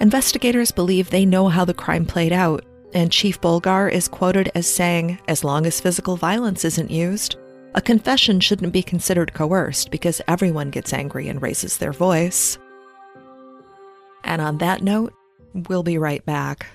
Investigators 0.00 0.72
believe 0.72 1.10
they 1.10 1.26
know 1.26 1.48
how 1.48 1.66
the 1.66 1.74
crime 1.74 2.06
played 2.06 2.32
out 2.32 2.64
and 2.92 3.12
Chief 3.12 3.40
Bulgar 3.40 3.88
is 3.88 4.08
quoted 4.08 4.50
as 4.54 4.66
saying, 4.66 5.18
as 5.28 5.44
long 5.44 5.66
as 5.66 5.80
physical 5.80 6.16
violence 6.16 6.64
isn't 6.64 6.90
used, 6.90 7.36
a 7.74 7.80
confession 7.80 8.40
shouldn't 8.40 8.72
be 8.72 8.82
considered 8.82 9.32
coerced 9.32 9.90
because 9.90 10.20
everyone 10.26 10.70
gets 10.70 10.92
angry 10.92 11.28
and 11.28 11.40
raises 11.40 11.76
their 11.76 11.92
voice. 11.92 12.58
And 14.24 14.42
on 14.42 14.58
that 14.58 14.82
note, 14.82 15.14
we'll 15.68 15.82
be 15.82 15.98
right 15.98 16.24
back. 16.24 16.66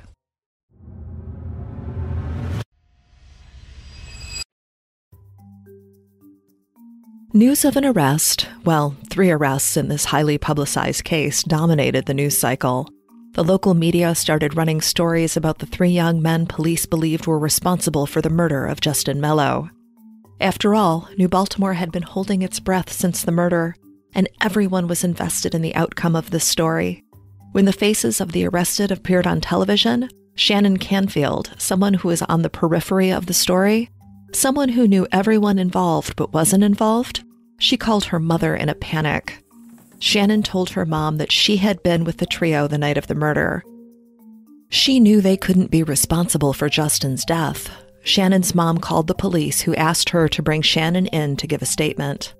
News 7.34 7.66
of 7.66 7.76
an 7.76 7.84
arrest, 7.84 8.48
well, 8.64 8.96
three 9.10 9.30
arrests 9.30 9.76
in 9.76 9.90
this 9.90 10.06
highly 10.06 10.38
publicized 10.38 11.04
case, 11.04 11.44
dominated 11.44 12.06
the 12.06 12.14
news 12.14 12.38
cycle. 12.38 12.88
The 13.36 13.44
local 13.44 13.74
media 13.74 14.16
started 14.16 14.56
running 14.56 14.80
stories 14.80 15.36
about 15.36 15.60
the 15.60 15.66
three 15.66 15.90
young 15.90 16.22
men 16.22 16.46
police 16.46 16.86
believed 16.86 17.28
were 17.28 17.38
responsible 17.38 18.06
for 18.06 18.22
the 18.22 18.30
murder 18.30 18.66
of 18.66 18.80
Justin 18.80 19.20
Mello. 19.20 19.70
After 20.40 20.74
all, 20.74 21.10
New 21.18 21.28
Baltimore 21.28 21.74
had 21.74 21.92
been 21.92 22.04
holding 22.04 22.42
its 22.42 22.62
breath 22.62 22.94
since 22.94 23.24
the 23.24 23.34
murder, 23.34 23.76
and 24.14 24.30
everyone 24.40 24.88
was 24.88 25.04
invested 25.04 25.54
in 25.54 25.62
the 25.62 25.76
outcome 25.76 26.16
of 26.16 26.30
this 26.30 26.46
story. 26.46 27.04
When 27.52 27.66
the 27.66 27.74
faces 27.74 28.22
of 28.22 28.32
the 28.32 28.48
arrested 28.48 28.90
appeared 28.90 29.28
on 29.28 29.42
television, 29.42 30.08
Shannon 30.36 30.78
Canfield, 30.78 31.52
someone 31.58 31.96
who 31.96 32.08
was 32.08 32.22
on 32.22 32.42
the 32.42 32.50
periphery 32.50 33.12
of 33.12 33.26
the 33.26 33.34
story, 33.34 33.90
someone 34.32 34.70
who 34.70 34.88
knew 34.88 35.08
everyone 35.12 35.60
involved 35.60 36.16
but 36.16 36.32
wasn't 36.32 36.64
involved, 36.64 37.26
she 37.60 37.76
called 37.76 38.06
her 38.06 38.20
mother 38.20 38.56
in 38.56 38.70
a 38.70 38.76
panic. 38.76 39.45
Shannon 40.06 40.44
told 40.44 40.70
her 40.70 40.86
mom 40.86 41.18
that 41.18 41.32
she 41.32 41.58
had 41.58 41.82
been 41.82 42.04
with 42.04 42.18
the 42.18 42.28
trio 42.28 42.68
the 42.68 42.78
night 42.78 42.96
of 42.96 43.08
the 43.08 43.16
murder. 43.16 43.64
She 44.70 45.00
knew 45.00 45.20
they 45.20 45.36
couldn't 45.36 45.72
be 45.72 45.82
responsible 45.82 46.54
for 46.54 46.70
Justin's 46.70 47.26
death. 47.26 47.72
Shannon's 48.04 48.54
mom 48.54 48.78
called 48.78 49.08
the 49.08 49.16
police, 49.16 49.62
who 49.62 49.74
asked 49.74 50.12
her 50.12 50.28
to 50.28 50.44
bring 50.44 50.62
Shannon 50.62 51.08
in 51.08 51.38
to 51.38 51.48
give 51.48 51.64
a 51.64 51.66
statement. 51.66 52.36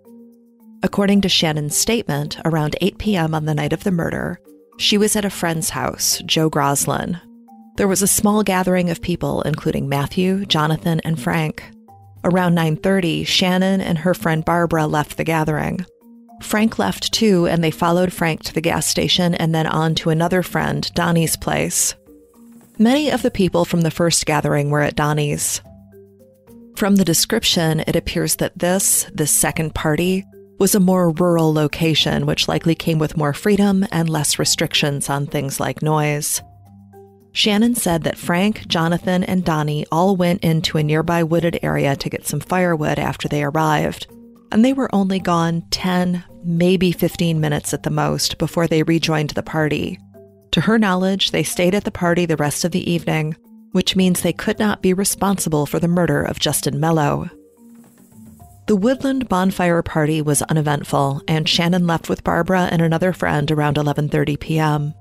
According 0.84 1.22
to 1.22 1.28
Shannon's 1.28 1.76
statement, 1.76 2.38
around 2.46 2.76
8 2.82 3.00
p.m. 3.00 3.34
on 3.34 3.46
the 3.46 3.56
night 3.56 3.74
of 3.74 3.84
the 3.84 3.90
murder, 3.90 4.40
she 4.78 5.00
was 5.00 5.16
at 5.16 5.26
a 5.26 5.32
friend's 5.32 5.72
house, 5.72 6.22
Joe 6.24 6.52
Groslin. 6.52 7.20
There 7.78 7.88
was 7.88 8.04
a 8.04 8.08
small 8.08 8.44
gathering 8.44 8.92
of 8.92 9.02
people, 9.02 9.42
including 9.42 9.90
Matthew, 9.90 10.46
Jonathan, 10.46 11.02
and 11.04 11.20
Frank. 11.20 11.64
Around 12.24 12.54
9:30, 12.54 13.26
Shannon 13.26 13.82
and 13.82 13.98
her 13.98 14.14
friend 14.14 14.46
Barbara 14.46 14.86
left 14.86 15.18
the 15.18 15.24
gathering. 15.24 15.84
Frank 16.46 16.80
left 16.80 17.12
too, 17.12 17.48
and 17.48 17.64
they 17.64 17.72
followed 17.72 18.14
Frank 18.14 18.44
to 18.44 18.54
the 18.54 18.62
gas 18.62 18.88
station 18.88 19.36
and 19.36 19.54
then 19.54 19.68
on 19.68 19.96
to 19.96 20.10
another 20.10 20.42
friend, 20.44 20.90
Donnie's 20.94 21.36
place. 21.36 21.96
Many 22.78 23.10
of 23.10 23.22
the 23.22 23.32
people 23.32 23.66
from 23.66 23.82
the 23.82 23.92
first 23.92 24.26
gathering 24.26 24.70
were 24.70 24.82
at 24.82 24.96
Donnie's. 24.96 25.62
From 26.76 26.98
the 26.98 27.06
description, 27.06 27.82
it 27.88 27.96
appears 27.96 28.36
that 28.38 28.60
this, 28.60 29.10
this 29.14 29.32
second 29.32 29.74
party, 29.76 30.26
was 30.60 30.76
a 30.76 30.80
more 30.80 31.12
rural 31.12 31.54
location, 31.54 32.26
which 32.26 32.48
likely 32.48 32.76
came 32.76 33.00
with 33.00 33.18
more 33.18 33.34
freedom 33.34 33.86
and 33.92 34.10
less 34.10 34.40
restrictions 34.40 35.10
on 35.10 35.26
things 35.26 35.60
like 35.60 35.82
noise. 35.82 36.42
Shannon 37.34 37.76
said 37.76 38.04
that 38.04 38.18
Frank, 38.18 38.68
Jonathan, 38.68 39.24
and 39.24 39.44
Donnie 39.44 39.86
all 39.92 40.16
went 40.16 40.44
into 40.44 40.78
a 40.78 40.84
nearby 40.84 41.24
wooded 41.24 41.60
area 41.62 41.96
to 41.98 42.10
get 42.10 42.26
some 42.26 42.40
firewood 42.40 42.98
after 43.00 43.28
they 43.28 43.44
arrived 43.44 44.08
and 44.56 44.64
they 44.64 44.72
were 44.72 44.96
only 44.96 45.20
gone 45.20 45.64
10, 45.72 46.24
maybe 46.46 46.94
15 46.94 47.42
minutes 47.42 47.74
at 47.74 47.84
the 47.84 47.90
most 47.90 48.38
before 48.38 48.68
they 48.68 48.84
rejoined 48.84 49.32
the 49.32 49.44
party. 49.44 50.00
To 50.52 50.62
her 50.62 50.80
knowledge, 50.80 51.32
they 51.32 51.44
stayed 51.44 51.76
at 51.76 51.84
the 51.84 51.92
party 51.92 52.26
the 52.26 52.38
rest 52.38 52.64
of 52.64 52.72
the 52.72 52.90
evening, 52.90 53.36
which 53.74 53.98
means 53.98 54.22
they 54.22 54.32
could 54.32 54.58
not 54.58 54.82
be 54.82 54.94
responsible 54.94 55.66
for 55.66 55.78
the 55.78 55.90
murder 55.90 56.24
of 56.24 56.40
Justin 56.40 56.80
Mello. 56.80 57.30
The 58.68 58.78
Woodland 58.78 59.28
bonfire 59.28 59.82
party 59.82 60.22
was 60.22 60.42
uneventful, 60.44 61.22
and 61.28 61.50
Shannon 61.50 61.86
left 61.86 62.08
with 62.08 62.24
Barbara 62.24 62.70
and 62.72 62.82
another 62.82 63.12
friend 63.12 63.52
around 63.52 63.76
11:30 63.76 64.40
p.m. 64.40 64.94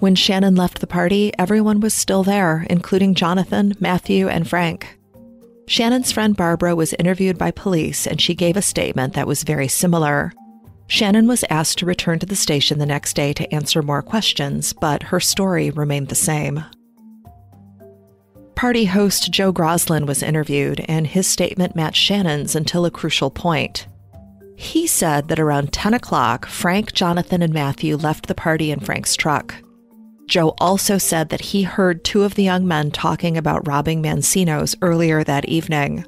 When 0.00 0.16
Shannon 0.16 0.56
left 0.56 0.80
the 0.80 0.88
party, 0.88 1.30
everyone 1.38 1.78
was 1.78 1.94
still 1.94 2.24
there, 2.24 2.66
including 2.68 3.14
Jonathan, 3.14 3.76
Matthew, 3.78 4.26
and 4.26 4.48
Frank. 4.48 4.97
Shannon's 5.68 6.12
friend 6.12 6.34
Barbara 6.34 6.74
was 6.74 6.94
interviewed 6.94 7.36
by 7.36 7.50
police 7.50 8.06
and 8.06 8.18
she 8.18 8.34
gave 8.34 8.56
a 8.56 8.62
statement 8.62 9.12
that 9.12 9.26
was 9.26 9.42
very 9.42 9.68
similar. 9.68 10.32
Shannon 10.86 11.28
was 11.28 11.44
asked 11.50 11.76
to 11.78 11.86
return 11.86 12.18
to 12.20 12.26
the 12.26 12.34
station 12.34 12.78
the 12.78 12.86
next 12.86 13.12
day 13.12 13.34
to 13.34 13.54
answer 13.54 13.82
more 13.82 14.00
questions, 14.00 14.72
but 14.72 15.02
her 15.02 15.20
story 15.20 15.68
remained 15.68 16.08
the 16.08 16.14
same. 16.14 16.64
Party 18.54 18.86
host 18.86 19.30
Joe 19.30 19.52
Groslin 19.52 20.06
was 20.06 20.22
interviewed, 20.22 20.82
and 20.88 21.06
his 21.06 21.26
statement 21.26 21.76
matched 21.76 22.02
Shannon's 22.02 22.56
until 22.56 22.86
a 22.86 22.90
crucial 22.90 23.30
point. 23.30 23.86
He 24.56 24.86
said 24.86 25.28
that 25.28 25.38
around 25.38 25.74
10 25.74 25.92
o'clock, 25.92 26.46
Frank, 26.46 26.94
Jonathan, 26.94 27.42
and 27.42 27.52
Matthew 27.52 27.96
left 27.98 28.26
the 28.26 28.34
party 28.34 28.70
in 28.70 28.80
Frank's 28.80 29.14
truck. 29.14 29.54
Joe 30.28 30.54
also 30.58 30.98
said 30.98 31.30
that 31.30 31.40
he 31.40 31.62
heard 31.62 32.04
two 32.04 32.22
of 32.22 32.34
the 32.34 32.44
young 32.44 32.68
men 32.68 32.90
talking 32.90 33.38
about 33.38 33.66
robbing 33.66 34.02
Mancino's 34.02 34.76
earlier 34.82 35.24
that 35.24 35.46
evening. 35.46 36.04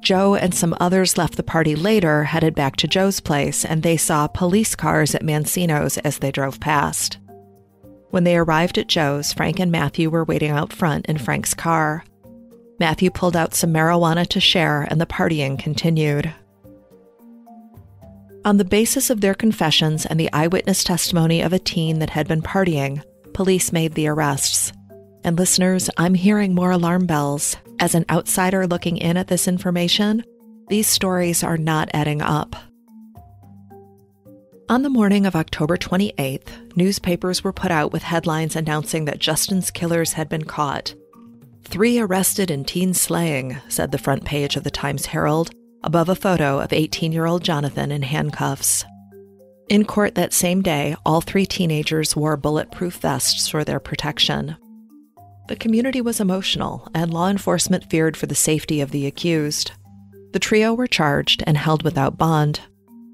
Joe 0.00 0.36
and 0.36 0.54
some 0.54 0.76
others 0.78 1.18
left 1.18 1.36
the 1.36 1.42
party 1.42 1.74
later, 1.74 2.24
headed 2.24 2.54
back 2.54 2.76
to 2.76 2.86
Joe's 2.86 3.18
place, 3.18 3.64
and 3.64 3.82
they 3.82 3.96
saw 3.96 4.28
police 4.28 4.76
cars 4.76 5.16
at 5.16 5.24
Mancino's 5.24 5.98
as 5.98 6.18
they 6.18 6.30
drove 6.30 6.60
past. 6.60 7.18
When 8.10 8.22
they 8.22 8.36
arrived 8.36 8.78
at 8.78 8.86
Joe's, 8.86 9.32
Frank 9.32 9.58
and 9.58 9.72
Matthew 9.72 10.10
were 10.10 10.24
waiting 10.24 10.52
out 10.52 10.72
front 10.72 11.06
in 11.06 11.18
Frank's 11.18 11.54
car. 11.54 12.04
Matthew 12.78 13.10
pulled 13.10 13.34
out 13.34 13.54
some 13.54 13.72
marijuana 13.72 14.28
to 14.28 14.38
share, 14.38 14.82
and 14.82 15.00
the 15.00 15.06
partying 15.06 15.58
continued. 15.58 16.32
On 18.44 18.58
the 18.58 18.64
basis 18.64 19.10
of 19.10 19.22
their 19.22 19.34
confessions 19.34 20.06
and 20.06 20.20
the 20.20 20.32
eyewitness 20.32 20.84
testimony 20.84 21.40
of 21.40 21.52
a 21.52 21.58
teen 21.58 21.98
that 21.98 22.10
had 22.10 22.28
been 22.28 22.42
partying, 22.42 23.02
police 23.34 23.72
made 23.72 23.94
the 23.94 24.06
arrests. 24.06 24.72
And 25.24 25.38
listeners, 25.38 25.90
I'm 25.96 26.14
hearing 26.14 26.54
more 26.54 26.70
alarm 26.70 27.06
bells. 27.06 27.56
As 27.78 27.94
an 27.94 28.06
outsider 28.08 28.66
looking 28.66 28.96
in 28.96 29.16
at 29.16 29.28
this 29.28 29.46
information, 29.48 30.24
these 30.68 30.86
stories 30.86 31.42
are 31.42 31.58
not 31.58 31.90
adding 31.92 32.22
up. 32.22 32.56
On 34.70 34.82
the 34.82 34.88
morning 34.88 35.26
of 35.26 35.36
October 35.36 35.76
28th, 35.76 36.74
newspapers 36.74 37.44
were 37.44 37.52
put 37.52 37.70
out 37.70 37.92
with 37.92 38.02
headlines 38.02 38.56
announcing 38.56 39.04
that 39.04 39.18
Justin's 39.18 39.70
killers 39.70 40.14
had 40.14 40.30
been 40.30 40.44
caught. 40.44 40.94
Three 41.64 41.98
arrested 41.98 42.50
in 42.50 42.64
teen 42.64 42.94
slaying, 42.94 43.58
said 43.68 43.90
the 43.90 43.98
front 43.98 44.24
page 44.24 44.56
of 44.56 44.64
the 44.64 44.70
Times 44.70 45.06
Herald, 45.06 45.50
above 45.82 46.08
a 46.08 46.14
photo 46.14 46.60
of 46.60 46.72
18 46.72 47.12
year 47.12 47.26
old 47.26 47.44
Jonathan 47.44 47.92
in 47.92 48.02
handcuffs. 48.02 48.86
In 49.68 49.86
court 49.86 50.14
that 50.14 50.34
same 50.34 50.60
day, 50.60 50.94
all 51.06 51.20
three 51.20 51.46
teenagers 51.46 52.14
wore 52.14 52.36
bulletproof 52.36 52.96
vests 52.96 53.48
for 53.48 53.64
their 53.64 53.80
protection. 53.80 54.56
The 55.48 55.56
community 55.56 56.00
was 56.00 56.20
emotional, 56.20 56.88
and 56.94 57.12
law 57.12 57.28
enforcement 57.28 57.90
feared 57.90 58.16
for 58.16 58.26
the 58.26 58.34
safety 58.34 58.80
of 58.80 58.90
the 58.90 59.06
accused. 59.06 59.72
The 60.32 60.38
trio 60.38 60.74
were 60.74 60.86
charged 60.86 61.42
and 61.46 61.56
held 61.56 61.82
without 61.82 62.18
bond. 62.18 62.60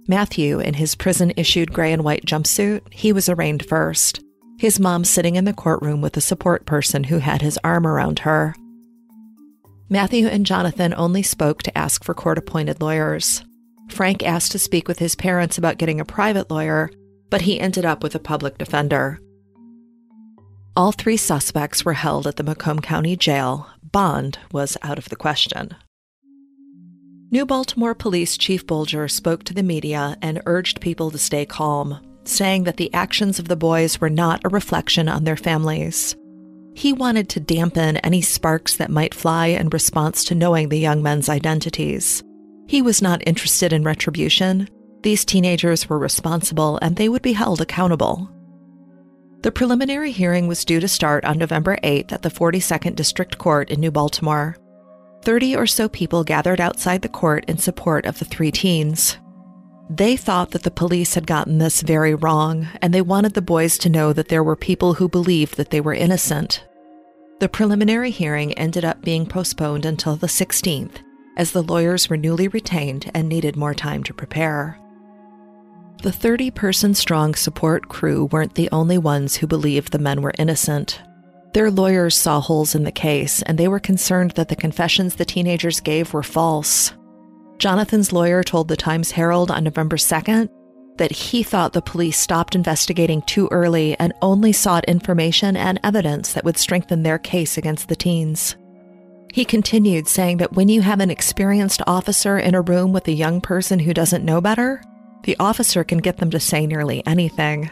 Matthew, 0.08 0.58
in 0.58 0.74
his 0.74 0.96
prison 0.96 1.32
issued 1.36 1.72
gray 1.72 1.92
and 1.92 2.02
white 2.02 2.24
jumpsuit, 2.24 2.82
he 2.92 3.12
was 3.12 3.28
arraigned 3.28 3.66
first, 3.66 4.20
his 4.58 4.80
mom 4.80 5.04
sitting 5.04 5.36
in 5.36 5.44
the 5.44 5.52
courtroom 5.52 6.00
with 6.00 6.16
a 6.16 6.20
support 6.20 6.66
person 6.66 7.04
who 7.04 7.18
had 7.18 7.42
his 7.42 7.58
arm 7.62 7.86
around 7.86 8.20
her. 8.20 8.54
Matthew 9.88 10.26
and 10.26 10.46
Jonathan 10.46 10.94
only 10.94 11.22
spoke 11.22 11.62
to 11.62 11.78
ask 11.78 12.02
for 12.02 12.14
court 12.14 12.38
appointed 12.38 12.80
lawyers. 12.80 13.44
Frank 13.90 14.22
asked 14.22 14.52
to 14.52 14.58
speak 14.58 14.88
with 14.88 14.98
his 14.98 15.14
parents 15.14 15.58
about 15.58 15.78
getting 15.78 16.00
a 16.00 16.04
private 16.04 16.50
lawyer, 16.50 16.90
but 17.28 17.42
he 17.42 17.60
ended 17.60 17.84
up 17.84 18.02
with 18.02 18.14
a 18.14 18.20
public 18.20 18.58
defender. 18.58 19.18
All 20.76 20.92
three 20.92 21.16
suspects 21.16 21.84
were 21.84 21.94
held 21.94 22.26
at 22.26 22.36
the 22.36 22.42
Macomb 22.42 22.80
County 22.80 23.16
Jail. 23.16 23.68
Bond 23.82 24.38
was 24.52 24.76
out 24.82 24.98
of 24.98 25.08
the 25.08 25.16
question. 25.16 25.74
New 27.32 27.46
Baltimore 27.46 27.94
Police 27.94 28.36
Chief 28.36 28.66
Bulger 28.66 29.06
spoke 29.08 29.44
to 29.44 29.54
the 29.54 29.62
media 29.62 30.16
and 30.22 30.42
urged 30.46 30.80
people 30.80 31.10
to 31.10 31.18
stay 31.18 31.44
calm, 31.44 32.00
saying 32.24 32.64
that 32.64 32.76
the 32.76 32.92
actions 32.94 33.38
of 33.38 33.48
the 33.48 33.56
boys 33.56 34.00
were 34.00 34.10
not 34.10 34.40
a 34.44 34.48
reflection 34.48 35.08
on 35.08 35.24
their 35.24 35.36
families. 35.36 36.16
He 36.74 36.92
wanted 36.92 37.28
to 37.30 37.40
dampen 37.40 37.98
any 37.98 38.22
sparks 38.22 38.76
that 38.76 38.90
might 38.90 39.14
fly 39.14 39.48
in 39.48 39.68
response 39.70 40.24
to 40.24 40.34
knowing 40.34 40.68
the 40.68 40.78
young 40.78 41.02
men's 41.02 41.28
identities. 41.28 42.22
He 42.70 42.82
was 42.82 43.02
not 43.02 43.26
interested 43.26 43.72
in 43.72 43.82
retribution. 43.82 44.68
These 45.02 45.24
teenagers 45.24 45.88
were 45.88 45.98
responsible 45.98 46.78
and 46.80 46.94
they 46.94 47.08
would 47.08 47.20
be 47.20 47.32
held 47.32 47.60
accountable. 47.60 48.30
The 49.42 49.50
preliminary 49.50 50.12
hearing 50.12 50.46
was 50.46 50.64
due 50.64 50.78
to 50.78 50.86
start 50.86 51.24
on 51.24 51.36
November 51.36 51.78
8th 51.82 52.12
at 52.12 52.22
the 52.22 52.30
42nd 52.30 52.94
District 52.94 53.38
Court 53.38 53.70
in 53.70 53.80
New 53.80 53.90
Baltimore. 53.90 54.56
30 55.22 55.56
or 55.56 55.66
so 55.66 55.88
people 55.88 56.22
gathered 56.22 56.60
outside 56.60 57.02
the 57.02 57.08
court 57.08 57.44
in 57.48 57.58
support 57.58 58.06
of 58.06 58.20
the 58.20 58.24
three 58.24 58.52
teens. 58.52 59.18
They 59.90 60.16
thought 60.16 60.52
that 60.52 60.62
the 60.62 60.70
police 60.70 61.14
had 61.14 61.26
gotten 61.26 61.58
this 61.58 61.82
very 61.82 62.14
wrong, 62.14 62.68
and 62.80 62.94
they 62.94 63.02
wanted 63.02 63.34
the 63.34 63.42
boys 63.42 63.78
to 63.78 63.88
know 63.88 64.12
that 64.12 64.28
there 64.28 64.44
were 64.44 64.54
people 64.54 64.94
who 64.94 65.08
believed 65.08 65.56
that 65.56 65.70
they 65.70 65.80
were 65.80 65.92
innocent. 65.92 66.64
The 67.40 67.48
preliminary 67.48 68.12
hearing 68.12 68.52
ended 68.52 68.84
up 68.84 69.02
being 69.02 69.26
postponed 69.26 69.84
until 69.84 70.14
the 70.14 70.28
16th, 70.28 70.98
as 71.40 71.52
the 71.52 71.62
lawyers 71.62 72.10
were 72.10 72.18
newly 72.18 72.48
retained 72.48 73.10
and 73.14 73.26
needed 73.26 73.56
more 73.56 73.72
time 73.72 74.02
to 74.04 74.12
prepare. 74.12 74.78
The 76.02 76.12
30 76.12 76.50
person 76.50 76.92
strong 76.92 77.34
support 77.34 77.88
crew 77.88 78.26
weren't 78.26 78.56
the 78.56 78.68
only 78.70 78.98
ones 78.98 79.36
who 79.36 79.46
believed 79.46 79.90
the 79.90 79.98
men 79.98 80.20
were 80.20 80.34
innocent. 80.38 81.00
Their 81.54 81.70
lawyers 81.70 82.14
saw 82.14 82.40
holes 82.40 82.74
in 82.74 82.84
the 82.84 82.92
case, 82.92 83.40
and 83.42 83.56
they 83.56 83.68
were 83.68 83.80
concerned 83.80 84.32
that 84.32 84.48
the 84.48 84.54
confessions 84.54 85.14
the 85.14 85.24
teenagers 85.24 85.80
gave 85.80 86.12
were 86.12 86.22
false. 86.22 86.92
Jonathan's 87.56 88.12
lawyer 88.12 88.42
told 88.42 88.68
the 88.68 88.76
Times 88.76 89.12
Herald 89.12 89.50
on 89.50 89.64
November 89.64 89.96
2nd 89.96 90.50
that 90.98 91.10
he 91.10 91.42
thought 91.42 91.72
the 91.72 91.80
police 91.80 92.18
stopped 92.18 92.54
investigating 92.54 93.22
too 93.22 93.48
early 93.50 93.98
and 93.98 94.12
only 94.20 94.52
sought 94.52 94.84
information 94.84 95.56
and 95.56 95.80
evidence 95.82 96.34
that 96.34 96.44
would 96.44 96.58
strengthen 96.58 97.02
their 97.02 97.18
case 97.18 97.56
against 97.56 97.88
the 97.88 97.96
teens. 97.96 98.56
He 99.32 99.44
continued, 99.44 100.08
saying 100.08 100.38
that 100.38 100.54
when 100.54 100.68
you 100.68 100.82
have 100.82 101.00
an 101.00 101.10
experienced 101.10 101.82
officer 101.86 102.38
in 102.38 102.54
a 102.54 102.60
room 102.60 102.92
with 102.92 103.06
a 103.06 103.12
young 103.12 103.40
person 103.40 103.78
who 103.78 103.94
doesn't 103.94 104.24
know 104.24 104.40
better, 104.40 104.82
the 105.22 105.36
officer 105.38 105.84
can 105.84 105.98
get 105.98 106.16
them 106.16 106.30
to 106.30 106.40
say 106.40 106.66
nearly 106.66 107.06
anything. 107.06 107.70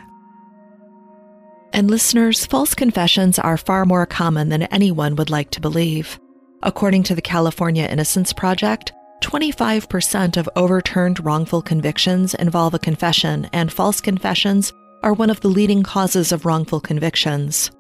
And 1.73 1.91
listeners, 1.91 2.47
false 2.47 2.75
confessions 2.75 3.39
are 3.39 3.57
far 3.57 3.85
more 3.85 4.07
common 4.07 4.49
than 4.49 4.63
anyone 4.65 5.17
would 5.17 5.31
like 5.31 5.51
to 5.51 5.61
believe. 5.61 6.19
According 6.63 7.05
to 7.05 7.15
the 7.15 7.23
California 7.23 7.85
Innocence 7.85 8.33
Project, 8.33 8.93
25% 9.23 10.37
of 10.37 10.49
overturned 10.57 11.25
wrongful 11.25 11.63
convictions 11.63 12.35
involve 12.35 12.75
a 12.75 12.79
confession, 12.79 13.49
and 13.53 13.73
false 13.73 14.01
confessions 14.01 14.73
are 15.03 15.13
one 15.13 15.31
of 15.31 15.41
the 15.41 15.49
leading 15.49 15.83
causes 15.83 16.33
of 16.33 16.45
wrongful 16.45 16.81
convictions. 16.81 17.71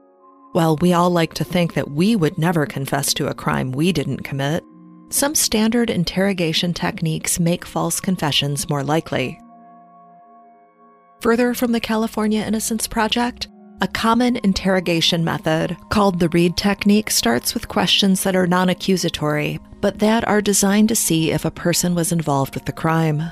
While 0.52 0.76
we 0.76 0.92
all 0.92 1.11
like 1.11 1.34
to 1.34 1.44
think 1.44 1.74
that 1.74 1.90
we 1.90 2.16
would 2.16 2.38
never 2.38 2.64
confess 2.64 3.12
to 3.14 3.28
a 3.28 3.34
crime 3.34 3.70
we 3.70 3.92
didn't 3.92 4.24
commit, 4.24 4.64
some 5.11 5.34
standard 5.34 5.90
interrogation 5.90 6.72
techniques 6.72 7.38
make 7.38 7.64
false 7.64 8.00
confessions 8.00 8.68
more 8.68 8.82
likely. 8.82 9.40
Further 11.20 11.52
from 11.52 11.72
the 11.72 11.80
California 11.80 12.42
Innocence 12.42 12.87
Project, 12.87 13.48
a 13.80 13.88
common 13.88 14.37
interrogation 14.38 15.24
method 15.24 15.76
called 15.90 16.18
the 16.18 16.28
Reid 16.30 16.56
technique 16.56 17.11
starts 17.11 17.54
with 17.54 17.68
questions 17.68 18.22
that 18.22 18.34
are 18.34 18.46
non 18.46 18.68
accusatory, 18.68 19.58
but 19.80 19.98
that 19.98 20.26
are 20.26 20.40
designed 20.40 20.88
to 20.88 20.96
see 20.96 21.30
if 21.30 21.44
a 21.44 21.50
person 21.50 21.94
was 21.94 22.11
involved 22.11 22.54
with 22.54 22.64
the 22.64 22.72
crime. 22.72 23.22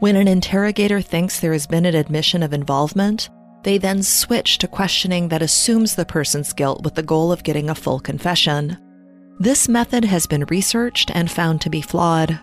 When 0.00 0.16
an 0.16 0.28
interrogator 0.28 1.00
thinks 1.00 1.40
there 1.40 1.52
has 1.52 1.66
been 1.66 1.86
an 1.86 1.94
admission 1.94 2.42
of 2.42 2.52
involvement, 2.52 3.30
they 3.62 3.78
then 3.78 4.02
switch 4.02 4.58
to 4.58 4.68
questioning 4.68 5.28
that 5.28 5.42
assumes 5.42 5.94
the 5.94 6.04
person's 6.04 6.52
guilt 6.52 6.82
with 6.84 6.94
the 6.94 7.02
goal 7.02 7.32
of 7.32 7.42
getting 7.42 7.68
a 7.68 7.74
full 7.74 8.00
confession. 8.00 8.76
This 9.40 9.68
method 9.68 10.04
has 10.04 10.26
been 10.26 10.44
researched 10.46 11.10
and 11.14 11.30
found 11.30 11.60
to 11.60 11.70
be 11.70 11.80
flawed. 11.80 12.40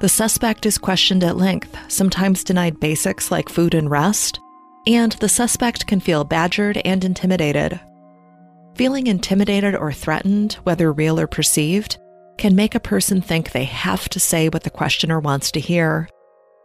The 0.00 0.08
suspect 0.08 0.66
is 0.66 0.76
questioned 0.76 1.24
at 1.24 1.36
length, 1.36 1.76
sometimes 1.88 2.44
denied 2.44 2.80
basics 2.80 3.30
like 3.30 3.48
food 3.48 3.74
and 3.74 3.90
rest, 3.90 4.38
and 4.86 5.12
the 5.12 5.28
suspect 5.28 5.86
can 5.86 6.00
feel 6.00 6.24
badgered 6.24 6.80
and 6.84 7.04
intimidated. 7.04 7.80
Feeling 8.74 9.06
intimidated 9.06 9.74
or 9.74 9.92
threatened, 9.92 10.54
whether 10.64 10.92
real 10.92 11.18
or 11.18 11.26
perceived, 11.26 11.96
can 12.36 12.56
make 12.56 12.74
a 12.74 12.80
person 12.80 13.22
think 13.22 13.52
they 13.52 13.64
have 13.64 14.08
to 14.10 14.20
say 14.20 14.48
what 14.48 14.64
the 14.64 14.70
questioner 14.70 15.20
wants 15.20 15.52
to 15.52 15.60
hear. 15.60 16.08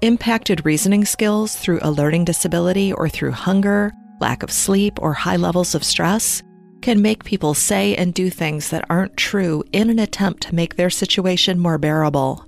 Impacted 0.01 0.65
reasoning 0.65 1.03
skills 1.03 1.57
through 1.57 1.79
a 1.81 1.91
learning 1.91 2.23
disability 2.23 2.93
or 2.93 3.09
through 3.09 3.31
hunger, 3.31 3.91
lack 4.21 4.43
of 4.43 4.51
sleep, 4.51 4.97
or 5.01 5.12
high 5.12 5.35
levels 5.35 5.75
of 5.75 5.83
stress 5.83 6.41
can 6.81 7.01
make 7.01 7.25
people 7.25 7.53
say 7.53 7.97
and 7.97 8.13
do 8.13 8.29
things 8.29 8.69
that 8.69 8.85
aren't 8.89 9.17
true 9.17 9.62
in 9.73 9.89
an 9.89 9.99
attempt 9.99 10.43
to 10.43 10.55
make 10.55 10.77
their 10.77 10.89
situation 10.89 11.59
more 11.59 11.77
bearable. 11.77 12.45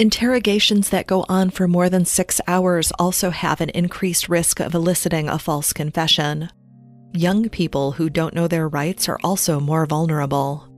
Interrogations 0.00 0.88
that 0.88 1.06
go 1.06 1.24
on 1.28 1.50
for 1.50 1.68
more 1.68 1.88
than 1.88 2.04
six 2.04 2.40
hours 2.48 2.90
also 2.98 3.30
have 3.30 3.60
an 3.60 3.70
increased 3.70 4.28
risk 4.28 4.58
of 4.58 4.74
eliciting 4.74 5.28
a 5.28 5.38
false 5.38 5.72
confession. 5.72 6.50
Young 7.12 7.48
people 7.48 7.92
who 7.92 8.10
don't 8.10 8.34
know 8.34 8.48
their 8.48 8.66
rights 8.66 9.08
are 9.08 9.20
also 9.22 9.60
more 9.60 9.86
vulnerable, 9.86 10.68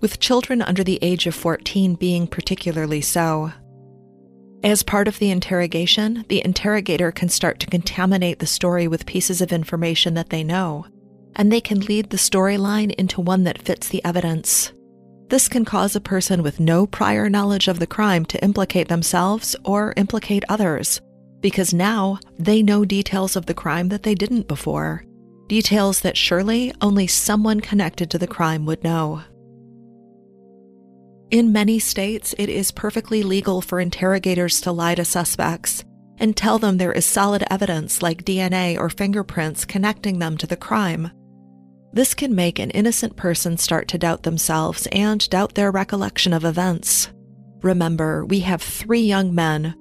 with 0.00 0.20
children 0.20 0.62
under 0.62 0.84
the 0.84 1.00
age 1.02 1.26
of 1.26 1.34
14 1.34 1.96
being 1.96 2.28
particularly 2.28 3.00
so. 3.00 3.50
As 4.64 4.82
part 4.82 5.08
of 5.08 5.18
the 5.18 5.30
interrogation, 5.30 6.24
the 6.28 6.42
interrogator 6.42 7.12
can 7.12 7.28
start 7.28 7.60
to 7.60 7.66
contaminate 7.66 8.38
the 8.38 8.46
story 8.46 8.88
with 8.88 9.04
pieces 9.04 9.42
of 9.42 9.52
information 9.52 10.14
that 10.14 10.30
they 10.30 10.42
know, 10.42 10.86
and 11.36 11.52
they 11.52 11.60
can 11.60 11.80
lead 11.80 12.08
the 12.08 12.16
storyline 12.16 12.90
into 12.94 13.20
one 13.20 13.44
that 13.44 13.60
fits 13.60 13.90
the 13.90 14.02
evidence. 14.06 14.72
This 15.28 15.48
can 15.48 15.66
cause 15.66 15.94
a 15.94 16.00
person 16.00 16.42
with 16.42 16.60
no 16.60 16.86
prior 16.86 17.28
knowledge 17.28 17.68
of 17.68 17.78
the 17.78 17.86
crime 17.86 18.24
to 18.24 18.42
implicate 18.42 18.88
themselves 18.88 19.54
or 19.66 19.92
implicate 19.98 20.44
others, 20.48 20.98
because 21.42 21.74
now 21.74 22.18
they 22.38 22.62
know 22.62 22.86
details 22.86 23.36
of 23.36 23.44
the 23.44 23.52
crime 23.52 23.90
that 23.90 24.02
they 24.02 24.14
didn't 24.14 24.48
before, 24.48 25.04
details 25.46 26.00
that 26.00 26.16
surely 26.16 26.72
only 26.80 27.06
someone 27.06 27.60
connected 27.60 28.10
to 28.10 28.18
the 28.18 28.26
crime 28.26 28.64
would 28.64 28.82
know. 28.82 29.22
In 31.34 31.50
many 31.50 31.80
states, 31.80 32.32
it 32.38 32.48
is 32.48 32.70
perfectly 32.70 33.24
legal 33.24 33.60
for 33.60 33.80
interrogators 33.80 34.60
to 34.60 34.70
lie 34.70 34.94
to 34.94 35.04
suspects 35.04 35.82
and 36.18 36.36
tell 36.36 36.60
them 36.60 36.78
there 36.78 36.92
is 36.92 37.04
solid 37.04 37.42
evidence 37.50 38.02
like 38.02 38.24
DNA 38.24 38.78
or 38.78 38.88
fingerprints 38.88 39.64
connecting 39.64 40.20
them 40.20 40.36
to 40.36 40.46
the 40.46 40.56
crime. 40.56 41.10
This 41.92 42.14
can 42.14 42.36
make 42.36 42.60
an 42.60 42.70
innocent 42.70 43.16
person 43.16 43.58
start 43.58 43.88
to 43.88 43.98
doubt 43.98 44.22
themselves 44.22 44.86
and 44.92 45.28
doubt 45.28 45.56
their 45.56 45.72
recollection 45.72 46.32
of 46.32 46.44
events. 46.44 47.08
Remember, 47.62 48.24
we 48.24 48.38
have 48.38 48.62
three 48.62 49.02
young 49.02 49.34
men 49.34 49.74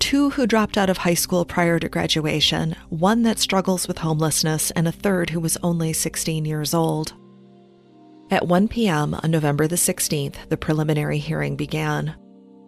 two 0.00 0.30
who 0.30 0.44
dropped 0.44 0.76
out 0.76 0.90
of 0.90 0.98
high 0.98 1.14
school 1.14 1.44
prior 1.44 1.78
to 1.78 1.88
graduation, 1.88 2.74
one 2.88 3.22
that 3.22 3.38
struggles 3.38 3.86
with 3.86 3.98
homelessness, 3.98 4.72
and 4.72 4.88
a 4.88 4.92
third 4.92 5.30
who 5.30 5.38
was 5.38 5.56
only 5.62 5.92
16 5.92 6.44
years 6.44 6.74
old. 6.74 7.12
At 8.30 8.48
1 8.48 8.68
p.m. 8.68 9.14
on 9.14 9.30
November 9.30 9.68
the 9.68 9.76
16th, 9.76 10.48
the 10.48 10.56
preliminary 10.56 11.18
hearing 11.18 11.54
began. 11.54 12.16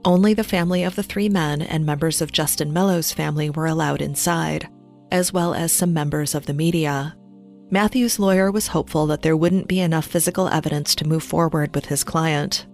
Only 0.04 0.32
the 0.32 0.44
family 0.44 0.84
of 0.84 0.94
the 0.94 1.02
three 1.02 1.28
men 1.28 1.62
and 1.62 1.84
members 1.84 2.20
of 2.20 2.30
Justin 2.30 2.72
Mello's 2.72 3.12
family 3.12 3.50
were 3.50 3.66
allowed 3.66 4.00
inside, 4.00 4.68
as 5.10 5.32
well 5.32 5.54
as 5.54 5.72
some 5.72 5.92
members 5.92 6.34
of 6.36 6.46
the 6.46 6.54
media. 6.54 7.16
Matthew's 7.70 8.20
lawyer 8.20 8.52
was 8.52 8.68
hopeful 8.68 9.06
that 9.08 9.22
there 9.22 9.36
wouldn't 9.36 9.66
be 9.66 9.80
enough 9.80 10.06
physical 10.06 10.48
evidence 10.48 10.94
to 10.94 11.08
move 11.08 11.24
forward 11.24 11.74
with 11.74 11.86
his 11.86 12.04
client. 12.04 12.66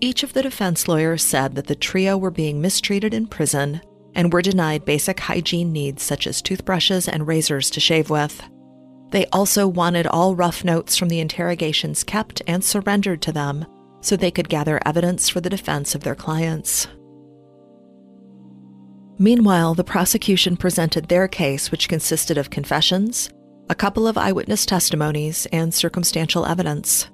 Each 0.00 0.22
of 0.22 0.34
the 0.34 0.42
defense 0.42 0.86
lawyers 0.86 1.22
said 1.22 1.56
that 1.56 1.66
the 1.66 1.74
trio 1.74 2.16
were 2.16 2.30
being 2.30 2.60
mistreated 2.60 3.12
in 3.12 3.26
prison 3.26 3.80
and 4.14 4.32
were 4.32 4.42
denied 4.42 4.84
basic 4.84 5.18
hygiene 5.18 5.72
needs 5.72 6.02
such 6.02 6.26
as 6.26 6.40
toothbrushes 6.40 7.08
and 7.08 7.26
razors 7.26 7.70
to 7.70 7.80
shave 7.80 8.08
with. 8.08 8.42
They 9.16 9.24
also 9.32 9.66
wanted 9.66 10.06
all 10.06 10.36
rough 10.36 10.62
notes 10.62 10.98
from 10.98 11.08
the 11.08 11.20
interrogations 11.20 12.04
kept 12.04 12.42
and 12.46 12.62
surrendered 12.62 13.22
to 13.22 13.32
them 13.32 13.64
so 14.02 14.14
they 14.14 14.30
could 14.30 14.50
gather 14.50 14.78
evidence 14.84 15.30
for 15.30 15.40
the 15.40 15.48
defense 15.48 15.94
of 15.94 16.02
their 16.02 16.14
clients. 16.14 16.86
Meanwhile, 19.18 19.72
the 19.72 19.84
prosecution 19.84 20.54
presented 20.58 21.08
their 21.08 21.28
case, 21.28 21.70
which 21.70 21.88
consisted 21.88 22.36
of 22.36 22.50
confessions, 22.50 23.30
a 23.70 23.74
couple 23.74 24.06
of 24.06 24.18
eyewitness 24.18 24.66
testimonies, 24.66 25.46
and 25.50 25.72
circumstantial 25.72 26.44
evidence. 26.44 27.08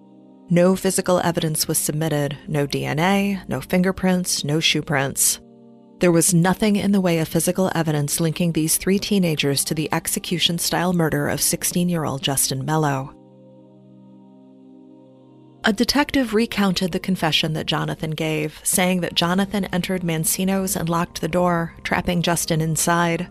No 0.51 0.75
physical 0.75 1.21
evidence 1.21 1.69
was 1.69 1.79
submitted 1.79 2.37
no 2.49 2.67
DNA, 2.67 3.49
no 3.49 3.61
fingerprints, 3.61 4.43
no 4.43 4.59
shoe 4.59 4.83
prints. 4.83 5.38
There 6.03 6.11
was 6.11 6.35
nothing 6.35 6.75
in 6.75 6.91
the 6.91 7.01
way 7.01 7.21
of 7.21 7.29
physical 7.29 7.71
evidence 7.77 8.19
linking 8.19 8.51
these 8.51 8.77
three 8.77 8.99
teenagers 8.99 9.62
to 9.62 9.73
the 9.73 9.88
execution 9.93 10.59
style 10.59 10.93
murder 10.93 11.29
of 11.29 11.41
16 11.41 11.88
year 11.88 12.05
old 12.05 12.23
Justin 12.23 12.65
Mello. 12.65 13.15
A 15.62 15.73
detective 15.73 16.35
recounted 16.35 16.91
the 16.91 16.99
confession 16.99 17.53
that 17.53 17.67
Jonathan 17.67 18.11
gave, 18.11 18.61
saying 18.65 19.01
that 19.03 19.15
Jonathan 19.15 19.67
entered 19.67 20.03
Mancino's 20.03 20.75
and 20.75 20.88
locked 20.88 21.21
the 21.21 21.29
door, 21.29 21.73
trapping 21.85 22.21
Justin 22.21 22.61
inside. 22.61 23.29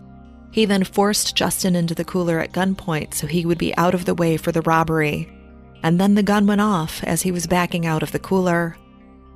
He 0.50 0.64
then 0.64 0.84
forced 0.84 1.36
Justin 1.36 1.76
into 1.76 1.94
the 1.94 2.06
cooler 2.06 2.40
at 2.40 2.52
gunpoint 2.52 3.12
so 3.12 3.26
he 3.26 3.44
would 3.44 3.58
be 3.58 3.76
out 3.76 3.92
of 3.92 4.06
the 4.06 4.14
way 4.14 4.38
for 4.38 4.50
the 4.50 4.62
robbery, 4.62 5.30
and 5.82 6.00
then 6.00 6.14
the 6.14 6.22
gun 6.22 6.46
went 6.46 6.62
off 6.62 7.04
as 7.04 7.20
he 7.20 7.32
was 7.32 7.46
backing 7.46 7.84
out 7.84 8.02
of 8.02 8.12
the 8.12 8.18
cooler. 8.18 8.78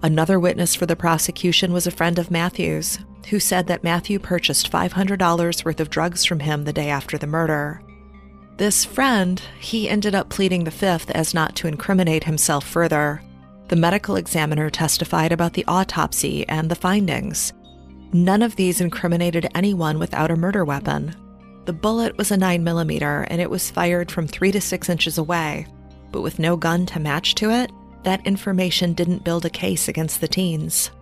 Another 0.03 0.39
witness 0.39 0.75
for 0.75 0.87
the 0.87 0.97
prosecution 0.97 1.73
was 1.73 1.87
a 1.87 1.91
friend 1.91 2.19
of 2.19 2.31
Matthew's, 2.31 2.99
who 3.29 3.41
said 3.41 3.67
that 3.67 3.83
Matthew 3.83 4.19
purchased 4.19 4.71
$500 4.71 5.65
worth 5.65 5.81
of 5.81 5.91
drugs 5.91 6.25
from 6.25 6.41
him 6.41 6.65
the 6.65 6.73
day 6.73 6.89
after 6.91 7.19
the 7.19 7.27
murder. 7.27 7.83
This 8.57 8.85
friend, 8.85 9.41
he 9.59 9.89
ended 9.89 10.15
up 10.15 10.29
pleading 10.29 10.65
the 10.65 10.71
fifth 10.71 11.11
as 11.11 11.35
not 11.35 11.57
to 11.57 11.67
incriminate 11.67 12.25
himself 12.25 12.67
further. 12.67 13.23
The 13.69 13.77
medical 13.77 14.17
examiner 14.17 14.71
testified 14.71 15.33
about 15.33 15.55
the 15.55 15.65
autopsy 15.67 16.49
and 16.49 16.71
the 16.71 16.75
findings. 16.75 17.53
None 18.13 18.43
of 18.43 18.57
these 18.57 18.81
incriminated 18.81 19.49
anyone 19.55 19.99
without 19.99 20.31
a 20.31 20.37
murder 20.37 20.65
weapon. 20.65 21.15
The 21.65 21.73
bullet 21.73 22.17
was 22.17 22.31
a 22.31 22.37
9mm 22.37 23.27
and 23.29 23.41
it 23.41 23.51
was 23.51 23.71
fired 23.71 24.11
from 24.11 24.29
3 24.29 24.53
to 24.53 24.61
6 24.61 24.89
inches 24.89 25.19
away, 25.19 25.67
but 26.13 26.23
with 26.23 26.39
no 26.39 26.57
gun 26.57 26.87
to 26.87 27.01
match 27.01 27.35
to 27.37 27.51
it, 27.51 27.71
that 28.07 28.25
information 28.25 28.93
didn't 28.93 29.25
build 29.25 29.45
a 29.45 29.51
case 29.51 29.89
against 29.89 30.21
the 30.21 30.29
teens. 30.29 30.93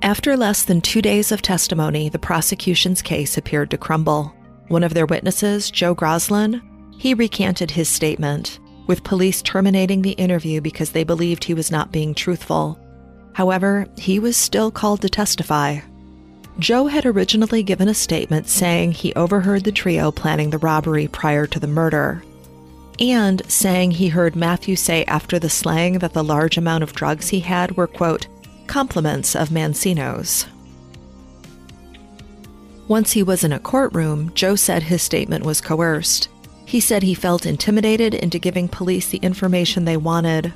After 0.00 0.34
less 0.34 0.64
than 0.64 0.80
two 0.80 1.02
days 1.02 1.30
of 1.30 1.42
testimony, 1.42 2.08
the 2.08 2.18
prosecution's 2.18 3.02
case 3.02 3.36
appeared 3.36 3.70
to 3.70 3.76
crumble. 3.76 4.34
One 4.68 4.82
of 4.82 4.94
their 4.94 5.04
witnesses, 5.04 5.70
Joe 5.70 5.94
Groslin, 5.94 6.62
he 6.96 7.12
recanted 7.12 7.70
his 7.70 7.90
statement, 7.90 8.60
with 8.86 9.04
police 9.04 9.42
terminating 9.42 10.00
the 10.00 10.12
interview 10.12 10.62
because 10.62 10.92
they 10.92 11.04
believed 11.04 11.44
he 11.44 11.52
was 11.52 11.70
not 11.70 11.92
being 11.92 12.14
truthful. 12.14 12.80
However, 13.34 13.86
he 13.98 14.18
was 14.18 14.38
still 14.38 14.70
called 14.70 15.02
to 15.02 15.10
testify. 15.10 15.80
Joe 16.58 16.86
had 16.86 17.04
originally 17.04 17.62
given 17.62 17.88
a 17.88 17.94
statement 17.94 18.48
saying 18.48 18.92
he 18.92 19.12
overheard 19.14 19.64
the 19.64 19.72
trio 19.72 20.10
planning 20.10 20.48
the 20.48 20.58
robbery 20.58 21.08
prior 21.08 21.46
to 21.46 21.60
the 21.60 21.66
murder, 21.66 22.22
and 23.00 23.42
saying 23.50 23.92
he 23.92 24.08
heard 24.08 24.34
Matthew 24.34 24.76
say 24.76 25.04
after 25.04 25.38
the 25.38 25.50
slang 25.50 25.98
that 26.00 26.12
the 26.12 26.24
large 26.24 26.56
amount 26.56 26.82
of 26.82 26.92
drugs 26.92 27.28
he 27.28 27.40
had 27.40 27.76
were, 27.76 27.86
quote, 27.86 28.26
compliments 28.66 29.34
of 29.34 29.50
Mancino's. 29.50 30.46
Once 32.88 33.12
he 33.12 33.22
was 33.22 33.44
in 33.44 33.52
a 33.52 33.58
courtroom, 33.58 34.32
Joe 34.34 34.56
said 34.56 34.82
his 34.82 35.02
statement 35.02 35.44
was 35.44 35.60
coerced. 35.60 36.28
He 36.64 36.80
said 36.80 37.02
he 37.02 37.14
felt 37.14 37.46
intimidated 37.46 38.14
into 38.14 38.38
giving 38.38 38.68
police 38.68 39.08
the 39.08 39.18
information 39.18 39.84
they 39.84 39.96
wanted. 39.96 40.52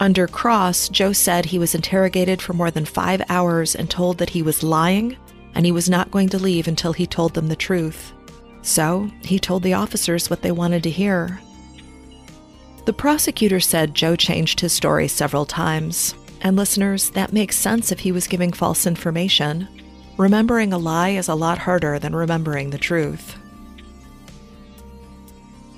Under 0.00 0.26
cross, 0.26 0.88
Joe 0.88 1.12
said 1.12 1.44
he 1.46 1.58
was 1.58 1.74
interrogated 1.74 2.42
for 2.42 2.52
more 2.52 2.70
than 2.70 2.84
five 2.84 3.22
hours 3.28 3.74
and 3.74 3.88
told 3.88 4.18
that 4.18 4.30
he 4.30 4.42
was 4.42 4.62
lying 4.62 5.16
and 5.54 5.64
he 5.64 5.72
was 5.72 5.88
not 5.88 6.10
going 6.10 6.28
to 6.30 6.38
leave 6.38 6.68
until 6.68 6.92
he 6.92 7.06
told 7.06 7.34
them 7.34 7.48
the 7.48 7.56
truth. 7.56 8.12
So 8.62 9.10
he 9.22 9.38
told 9.38 9.62
the 9.62 9.74
officers 9.74 10.30
what 10.30 10.42
they 10.42 10.52
wanted 10.52 10.82
to 10.84 10.90
hear. 10.90 11.40
The 12.84 12.92
prosecutor 12.92 13.60
said 13.60 13.94
Joe 13.94 14.16
changed 14.16 14.60
his 14.60 14.72
story 14.72 15.06
several 15.08 15.46
times. 15.46 16.14
And 16.40 16.56
listeners, 16.56 17.10
that 17.10 17.32
makes 17.32 17.56
sense 17.56 17.92
if 17.92 18.00
he 18.00 18.10
was 18.10 18.26
giving 18.26 18.52
false 18.52 18.86
information. 18.86 19.68
Remembering 20.18 20.72
a 20.72 20.78
lie 20.78 21.10
is 21.10 21.28
a 21.28 21.34
lot 21.34 21.58
harder 21.58 21.98
than 21.98 22.16
remembering 22.16 22.70
the 22.70 22.78
truth. 22.78 23.36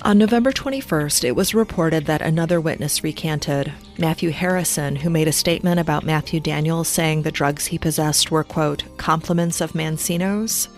On 0.03 0.19
November 0.19 0.53
21st, 0.53 1.25
it 1.25 1.37
was 1.37 1.55
reported 1.55 2.05
that 2.07 2.21
another 2.21 2.61
witness 2.61 3.03
recanted, 3.03 3.73
Matthew 3.99 4.31
Harrison, 4.31 4.97
who 4.97 5.09
made 5.09 5.29
a 5.29 5.33
statement 5.33 5.81
about 5.81 6.05
Matthew 6.05 6.41
Daniels 6.41 6.89
saying 6.89 7.23
the 7.23 7.33
drugs 7.33 7.67
he 7.67 7.79
possessed 7.79 8.31
were, 8.31 8.45
quote, 8.45 8.85
compliments 8.99 9.63
of 9.63 9.73
Mancino's. 9.75 10.69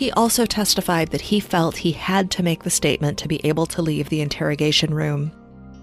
He 0.00 0.10
also 0.12 0.46
testified 0.46 1.10
that 1.10 1.20
he 1.20 1.40
felt 1.40 1.76
he 1.76 1.92
had 1.92 2.30
to 2.30 2.42
make 2.42 2.62
the 2.62 2.70
statement 2.70 3.18
to 3.18 3.28
be 3.28 3.38
able 3.44 3.66
to 3.66 3.82
leave 3.82 4.08
the 4.08 4.22
interrogation 4.22 4.94
room. 4.94 5.30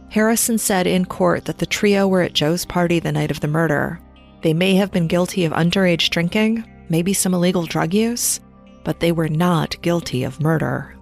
Harrison 0.10 0.58
said 0.58 0.88
in 0.88 1.06
court 1.06 1.45
that 1.45 1.60
the 1.60 1.67
trio 1.67 2.08
were 2.08 2.23
at 2.23 2.34
Joe's 2.34 2.65
party 2.65 2.99
the 2.99 3.12
night 3.12 3.30
of 3.30 3.41
the 3.41 3.47
murder. 3.47 4.01
They 4.41 4.56
may 4.56 4.73
have 4.73 4.91
been 4.91 5.06
guilty 5.06 5.45
of 5.45 5.53
underage 5.53 6.10
drinking, 6.10 6.67
maybe 6.89 7.13
some 7.13 7.36
illegal 7.36 7.67
drug 7.67 7.93
use, 7.93 8.39
but 8.84 9.01
they 9.01 9.12
were 9.12 9.30
not 9.30 9.80
guilty 9.84 10.23
of 10.23 10.41
murder. 10.41 10.95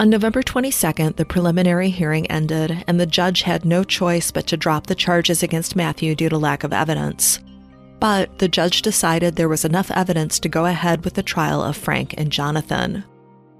On 0.00 0.10
November 0.10 0.42
22nd, 0.42 1.14
the 1.14 1.24
preliminary 1.24 1.90
hearing 1.90 2.26
ended, 2.26 2.82
and 2.88 2.98
the 2.98 3.06
judge 3.06 3.42
had 3.42 3.64
no 3.64 3.84
choice 3.84 4.32
but 4.32 4.48
to 4.48 4.56
drop 4.56 4.88
the 4.88 4.96
charges 4.96 5.44
against 5.44 5.76
Matthew 5.76 6.16
due 6.16 6.30
to 6.30 6.36
lack 6.36 6.64
of 6.64 6.72
evidence. 6.72 7.38
But 7.98 8.38
the 8.38 8.48
judge 8.48 8.82
decided 8.82 9.36
there 9.36 9.48
was 9.48 9.64
enough 9.64 9.90
evidence 9.90 10.38
to 10.40 10.48
go 10.48 10.66
ahead 10.66 11.04
with 11.04 11.14
the 11.14 11.22
trial 11.22 11.62
of 11.62 11.76
Frank 11.76 12.14
and 12.18 12.30
Jonathan. 12.30 13.04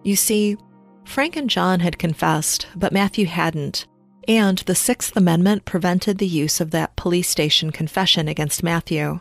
You 0.02 0.16
see, 0.16 0.56
Frank 1.04 1.36
and 1.36 1.48
John 1.48 1.80
had 1.80 1.98
confessed, 1.98 2.66
but 2.76 2.92
Matthew 2.92 3.26
hadn't, 3.26 3.86
and 4.28 4.58
the 4.58 4.74
Sixth 4.74 5.16
Amendment 5.16 5.64
prevented 5.64 6.18
the 6.18 6.26
use 6.26 6.60
of 6.60 6.72
that 6.72 6.96
police 6.96 7.28
station 7.28 7.70
confession 7.70 8.28
against 8.28 8.62
Matthew. 8.62 9.20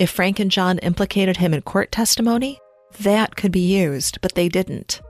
If 0.00 0.10
Frank 0.10 0.40
and 0.40 0.50
John 0.50 0.78
implicated 0.78 1.36
him 1.36 1.54
in 1.54 1.62
court 1.62 1.92
testimony, 1.92 2.58
that 3.00 3.36
could 3.36 3.52
be 3.52 3.60
used, 3.60 4.20
but 4.20 4.34
they 4.34 4.48
didn't. 4.48 5.00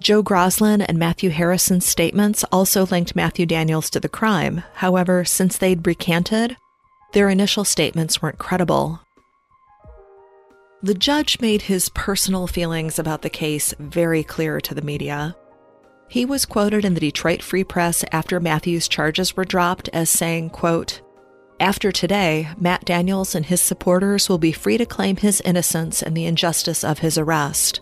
Joe 0.00 0.22
Groslin 0.22 0.84
and 0.86 0.98
Matthew 0.98 1.30
Harrison's 1.30 1.86
statements 1.86 2.44
also 2.50 2.86
linked 2.86 3.14
Matthew 3.14 3.46
Daniels 3.46 3.88
to 3.90 4.00
the 4.00 4.08
crime. 4.08 4.64
However, 4.74 5.24
since 5.24 5.56
they'd 5.56 5.86
recanted, 5.86 6.56
their 7.12 7.28
initial 7.28 7.64
statements 7.64 8.20
weren't 8.20 8.38
credible. 8.38 9.00
The 10.82 10.94
judge 10.94 11.40
made 11.40 11.62
his 11.62 11.88
personal 11.90 12.46
feelings 12.46 12.98
about 12.98 13.22
the 13.22 13.30
case 13.30 13.72
very 13.78 14.24
clear 14.24 14.60
to 14.60 14.74
the 14.74 14.82
media. 14.82 15.36
He 16.08 16.24
was 16.24 16.44
quoted 16.44 16.84
in 16.84 16.94
the 16.94 17.00
Detroit 17.00 17.40
Free 17.40 17.64
Press 17.64 18.04
after 18.10 18.40
Matthew's 18.40 18.88
charges 18.88 19.36
were 19.36 19.44
dropped 19.44 19.88
as 19.92 20.10
saying, 20.10 20.50
quote, 20.50 21.00
After 21.60 21.92
today, 21.92 22.48
Matt 22.58 22.84
Daniels 22.84 23.34
and 23.34 23.46
his 23.46 23.60
supporters 23.60 24.28
will 24.28 24.38
be 24.38 24.52
free 24.52 24.76
to 24.76 24.84
claim 24.84 25.16
his 25.16 25.40
innocence 25.42 26.02
and 26.02 26.16
the 26.16 26.26
injustice 26.26 26.82
of 26.82 26.98
his 26.98 27.16
arrest. 27.16 27.80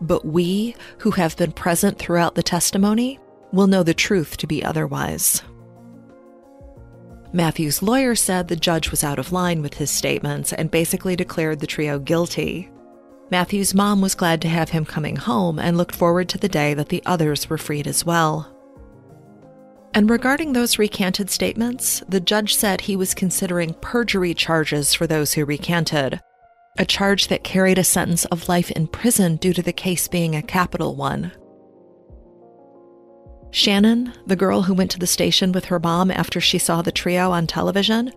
But 0.00 0.24
we, 0.24 0.74
who 0.98 1.12
have 1.12 1.36
been 1.36 1.52
present 1.52 1.98
throughout 1.98 2.34
the 2.34 2.42
testimony, 2.42 3.20
will 3.52 3.68
know 3.68 3.84
the 3.84 3.94
truth 3.94 4.36
to 4.38 4.46
be 4.48 4.64
otherwise. 4.64 5.42
Matthew's 7.34 7.82
lawyer 7.82 8.14
said 8.14 8.48
the 8.48 8.56
judge 8.56 8.90
was 8.90 9.02
out 9.02 9.18
of 9.18 9.32
line 9.32 9.62
with 9.62 9.74
his 9.74 9.90
statements 9.90 10.52
and 10.52 10.70
basically 10.70 11.16
declared 11.16 11.60
the 11.60 11.66
trio 11.66 11.98
guilty. 11.98 12.70
Matthew's 13.30 13.74
mom 13.74 14.02
was 14.02 14.14
glad 14.14 14.42
to 14.42 14.48
have 14.48 14.70
him 14.70 14.84
coming 14.84 15.16
home 15.16 15.58
and 15.58 15.78
looked 15.78 15.94
forward 15.94 16.28
to 16.28 16.38
the 16.38 16.48
day 16.48 16.74
that 16.74 16.90
the 16.90 17.02
others 17.06 17.48
were 17.48 17.56
freed 17.56 17.86
as 17.86 18.04
well. 18.04 18.54
And 19.94 20.10
regarding 20.10 20.52
those 20.52 20.78
recanted 20.78 21.30
statements, 21.30 22.02
the 22.08 22.20
judge 22.20 22.54
said 22.54 22.82
he 22.82 22.96
was 22.96 23.14
considering 23.14 23.74
perjury 23.74 24.34
charges 24.34 24.92
for 24.92 25.06
those 25.06 25.32
who 25.32 25.46
recanted, 25.46 26.20
a 26.78 26.84
charge 26.84 27.28
that 27.28 27.44
carried 27.44 27.78
a 27.78 27.84
sentence 27.84 28.24
of 28.26 28.48
life 28.48 28.70
in 28.70 28.86
prison 28.86 29.36
due 29.36 29.52
to 29.54 29.62
the 29.62 29.72
case 29.72 30.08
being 30.08 30.34
a 30.34 30.42
capital 30.42 30.96
one. 30.96 31.32
Shannon, 33.52 34.14
the 34.26 34.34
girl 34.34 34.62
who 34.62 34.72
went 34.72 34.90
to 34.92 34.98
the 34.98 35.06
station 35.06 35.52
with 35.52 35.66
her 35.66 35.78
mom 35.78 36.10
after 36.10 36.40
she 36.40 36.58
saw 36.58 36.80
the 36.80 36.90
trio 36.90 37.30
on 37.30 37.46
television, 37.46 38.10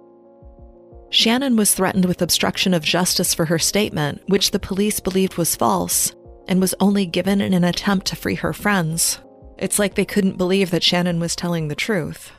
Shannon 1.09 1.57
was 1.57 1.73
threatened 1.73 2.05
with 2.05 2.21
obstruction 2.21 2.73
of 2.73 2.83
justice 2.83 3.33
for 3.33 3.45
her 3.45 3.59
statement, 3.59 4.21
which 4.27 4.51
the 4.51 4.59
police 4.59 5.01
believed 5.01 5.37
was 5.37 5.55
false, 5.55 6.15
and 6.47 6.61
was 6.61 6.73
only 6.79 7.05
given 7.05 7.41
in 7.41 7.53
an 7.53 7.65
attempt 7.65 8.07
to 8.07 8.15
free 8.15 8.35
her 8.35 8.53
friends. 8.53 9.19
It's 9.57 9.77
like 9.77 9.95
they 9.95 10.05
couldn't 10.05 10.37
believe 10.37 10.71
that 10.71 10.83
Shannon 10.83 11.19
was 11.19 11.35
telling 11.35 11.67
the 11.67 11.75
truth. 11.75 12.31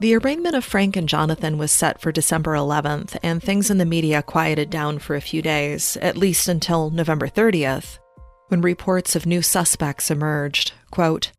The 0.00 0.14
arraignment 0.14 0.54
of 0.54 0.64
Frank 0.64 0.96
and 0.96 1.08
Jonathan 1.08 1.58
was 1.58 1.72
set 1.72 2.00
for 2.00 2.10
December 2.10 2.54
11th, 2.54 3.18
and 3.22 3.42
things 3.42 3.70
in 3.70 3.76
the 3.76 3.84
media 3.84 4.22
quieted 4.22 4.70
down 4.70 4.98
for 4.98 5.14
a 5.14 5.20
few 5.20 5.42
days, 5.42 5.98
at 6.00 6.16
least 6.16 6.48
until 6.48 6.88
November 6.88 7.28
30th, 7.28 7.98
when 8.48 8.62
reports 8.62 9.14
of 9.14 9.26
new 9.26 9.42
suspects 9.42 10.10
emerged. 10.10 10.72
Quote, 10.90 11.32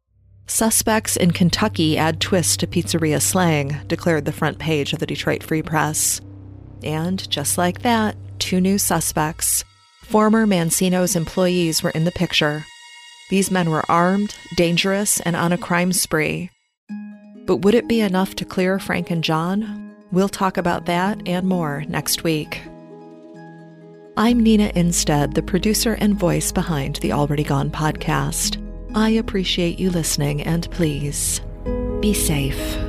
Suspects 0.47 1.15
in 1.15 1.31
Kentucky 1.31 1.97
add 1.97 2.19
twist 2.19 2.59
to 2.59 2.67
pizzeria 2.67 3.21
slang, 3.21 3.79
declared 3.87 4.25
the 4.25 4.31
front 4.31 4.57
page 4.57 4.93
of 4.93 4.99
the 4.99 5.05
Detroit 5.05 5.43
Free 5.43 5.61
Press. 5.61 6.21
And 6.83 7.29
just 7.29 7.57
like 7.57 7.83
that, 7.83 8.15
two 8.39 8.59
new 8.59 8.77
suspects, 8.77 9.63
former 10.01 10.47
Mancino's 10.47 11.15
employees, 11.15 11.83
were 11.83 11.91
in 11.91 12.05
the 12.05 12.11
picture 12.11 12.65
these 13.29 13.51
men 13.51 13.69
were 13.69 13.89
armed, 13.89 14.35
dangerous, 14.55 15.19
and 15.21 15.35
on 15.35 15.53
a 15.53 15.57
crime 15.57 15.93
spree. 15.93 16.49
But 17.45 17.57
would 17.57 17.75
it 17.75 17.87
be 17.87 18.01
enough 18.01 18.35
to 18.35 18.45
clear 18.45 18.79
Frank 18.79 19.11
and 19.11 19.23
John? 19.23 19.95
We'll 20.11 20.29
talk 20.29 20.57
about 20.57 20.87
that 20.87 21.21
and 21.27 21.47
more 21.47 21.83
next 21.87 22.23
week. 22.23 22.63
I'm 24.17 24.39
Nina 24.39 24.71
Innsted, 24.73 25.35
the 25.35 25.43
producer 25.43 25.93
and 25.93 26.19
voice 26.19 26.51
behind 26.51 26.97
the 26.97 27.13
Already 27.13 27.43
Gone 27.43 27.69
podcast. 27.69 28.68
I 28.95 29.09
appreciate 29.11 29.79
you 29.79 29.89
listening, 29.89 30.41
and 30.41 30.69
please 30.71 31.41
be 32.01 32.13
safe. 32.13 32.88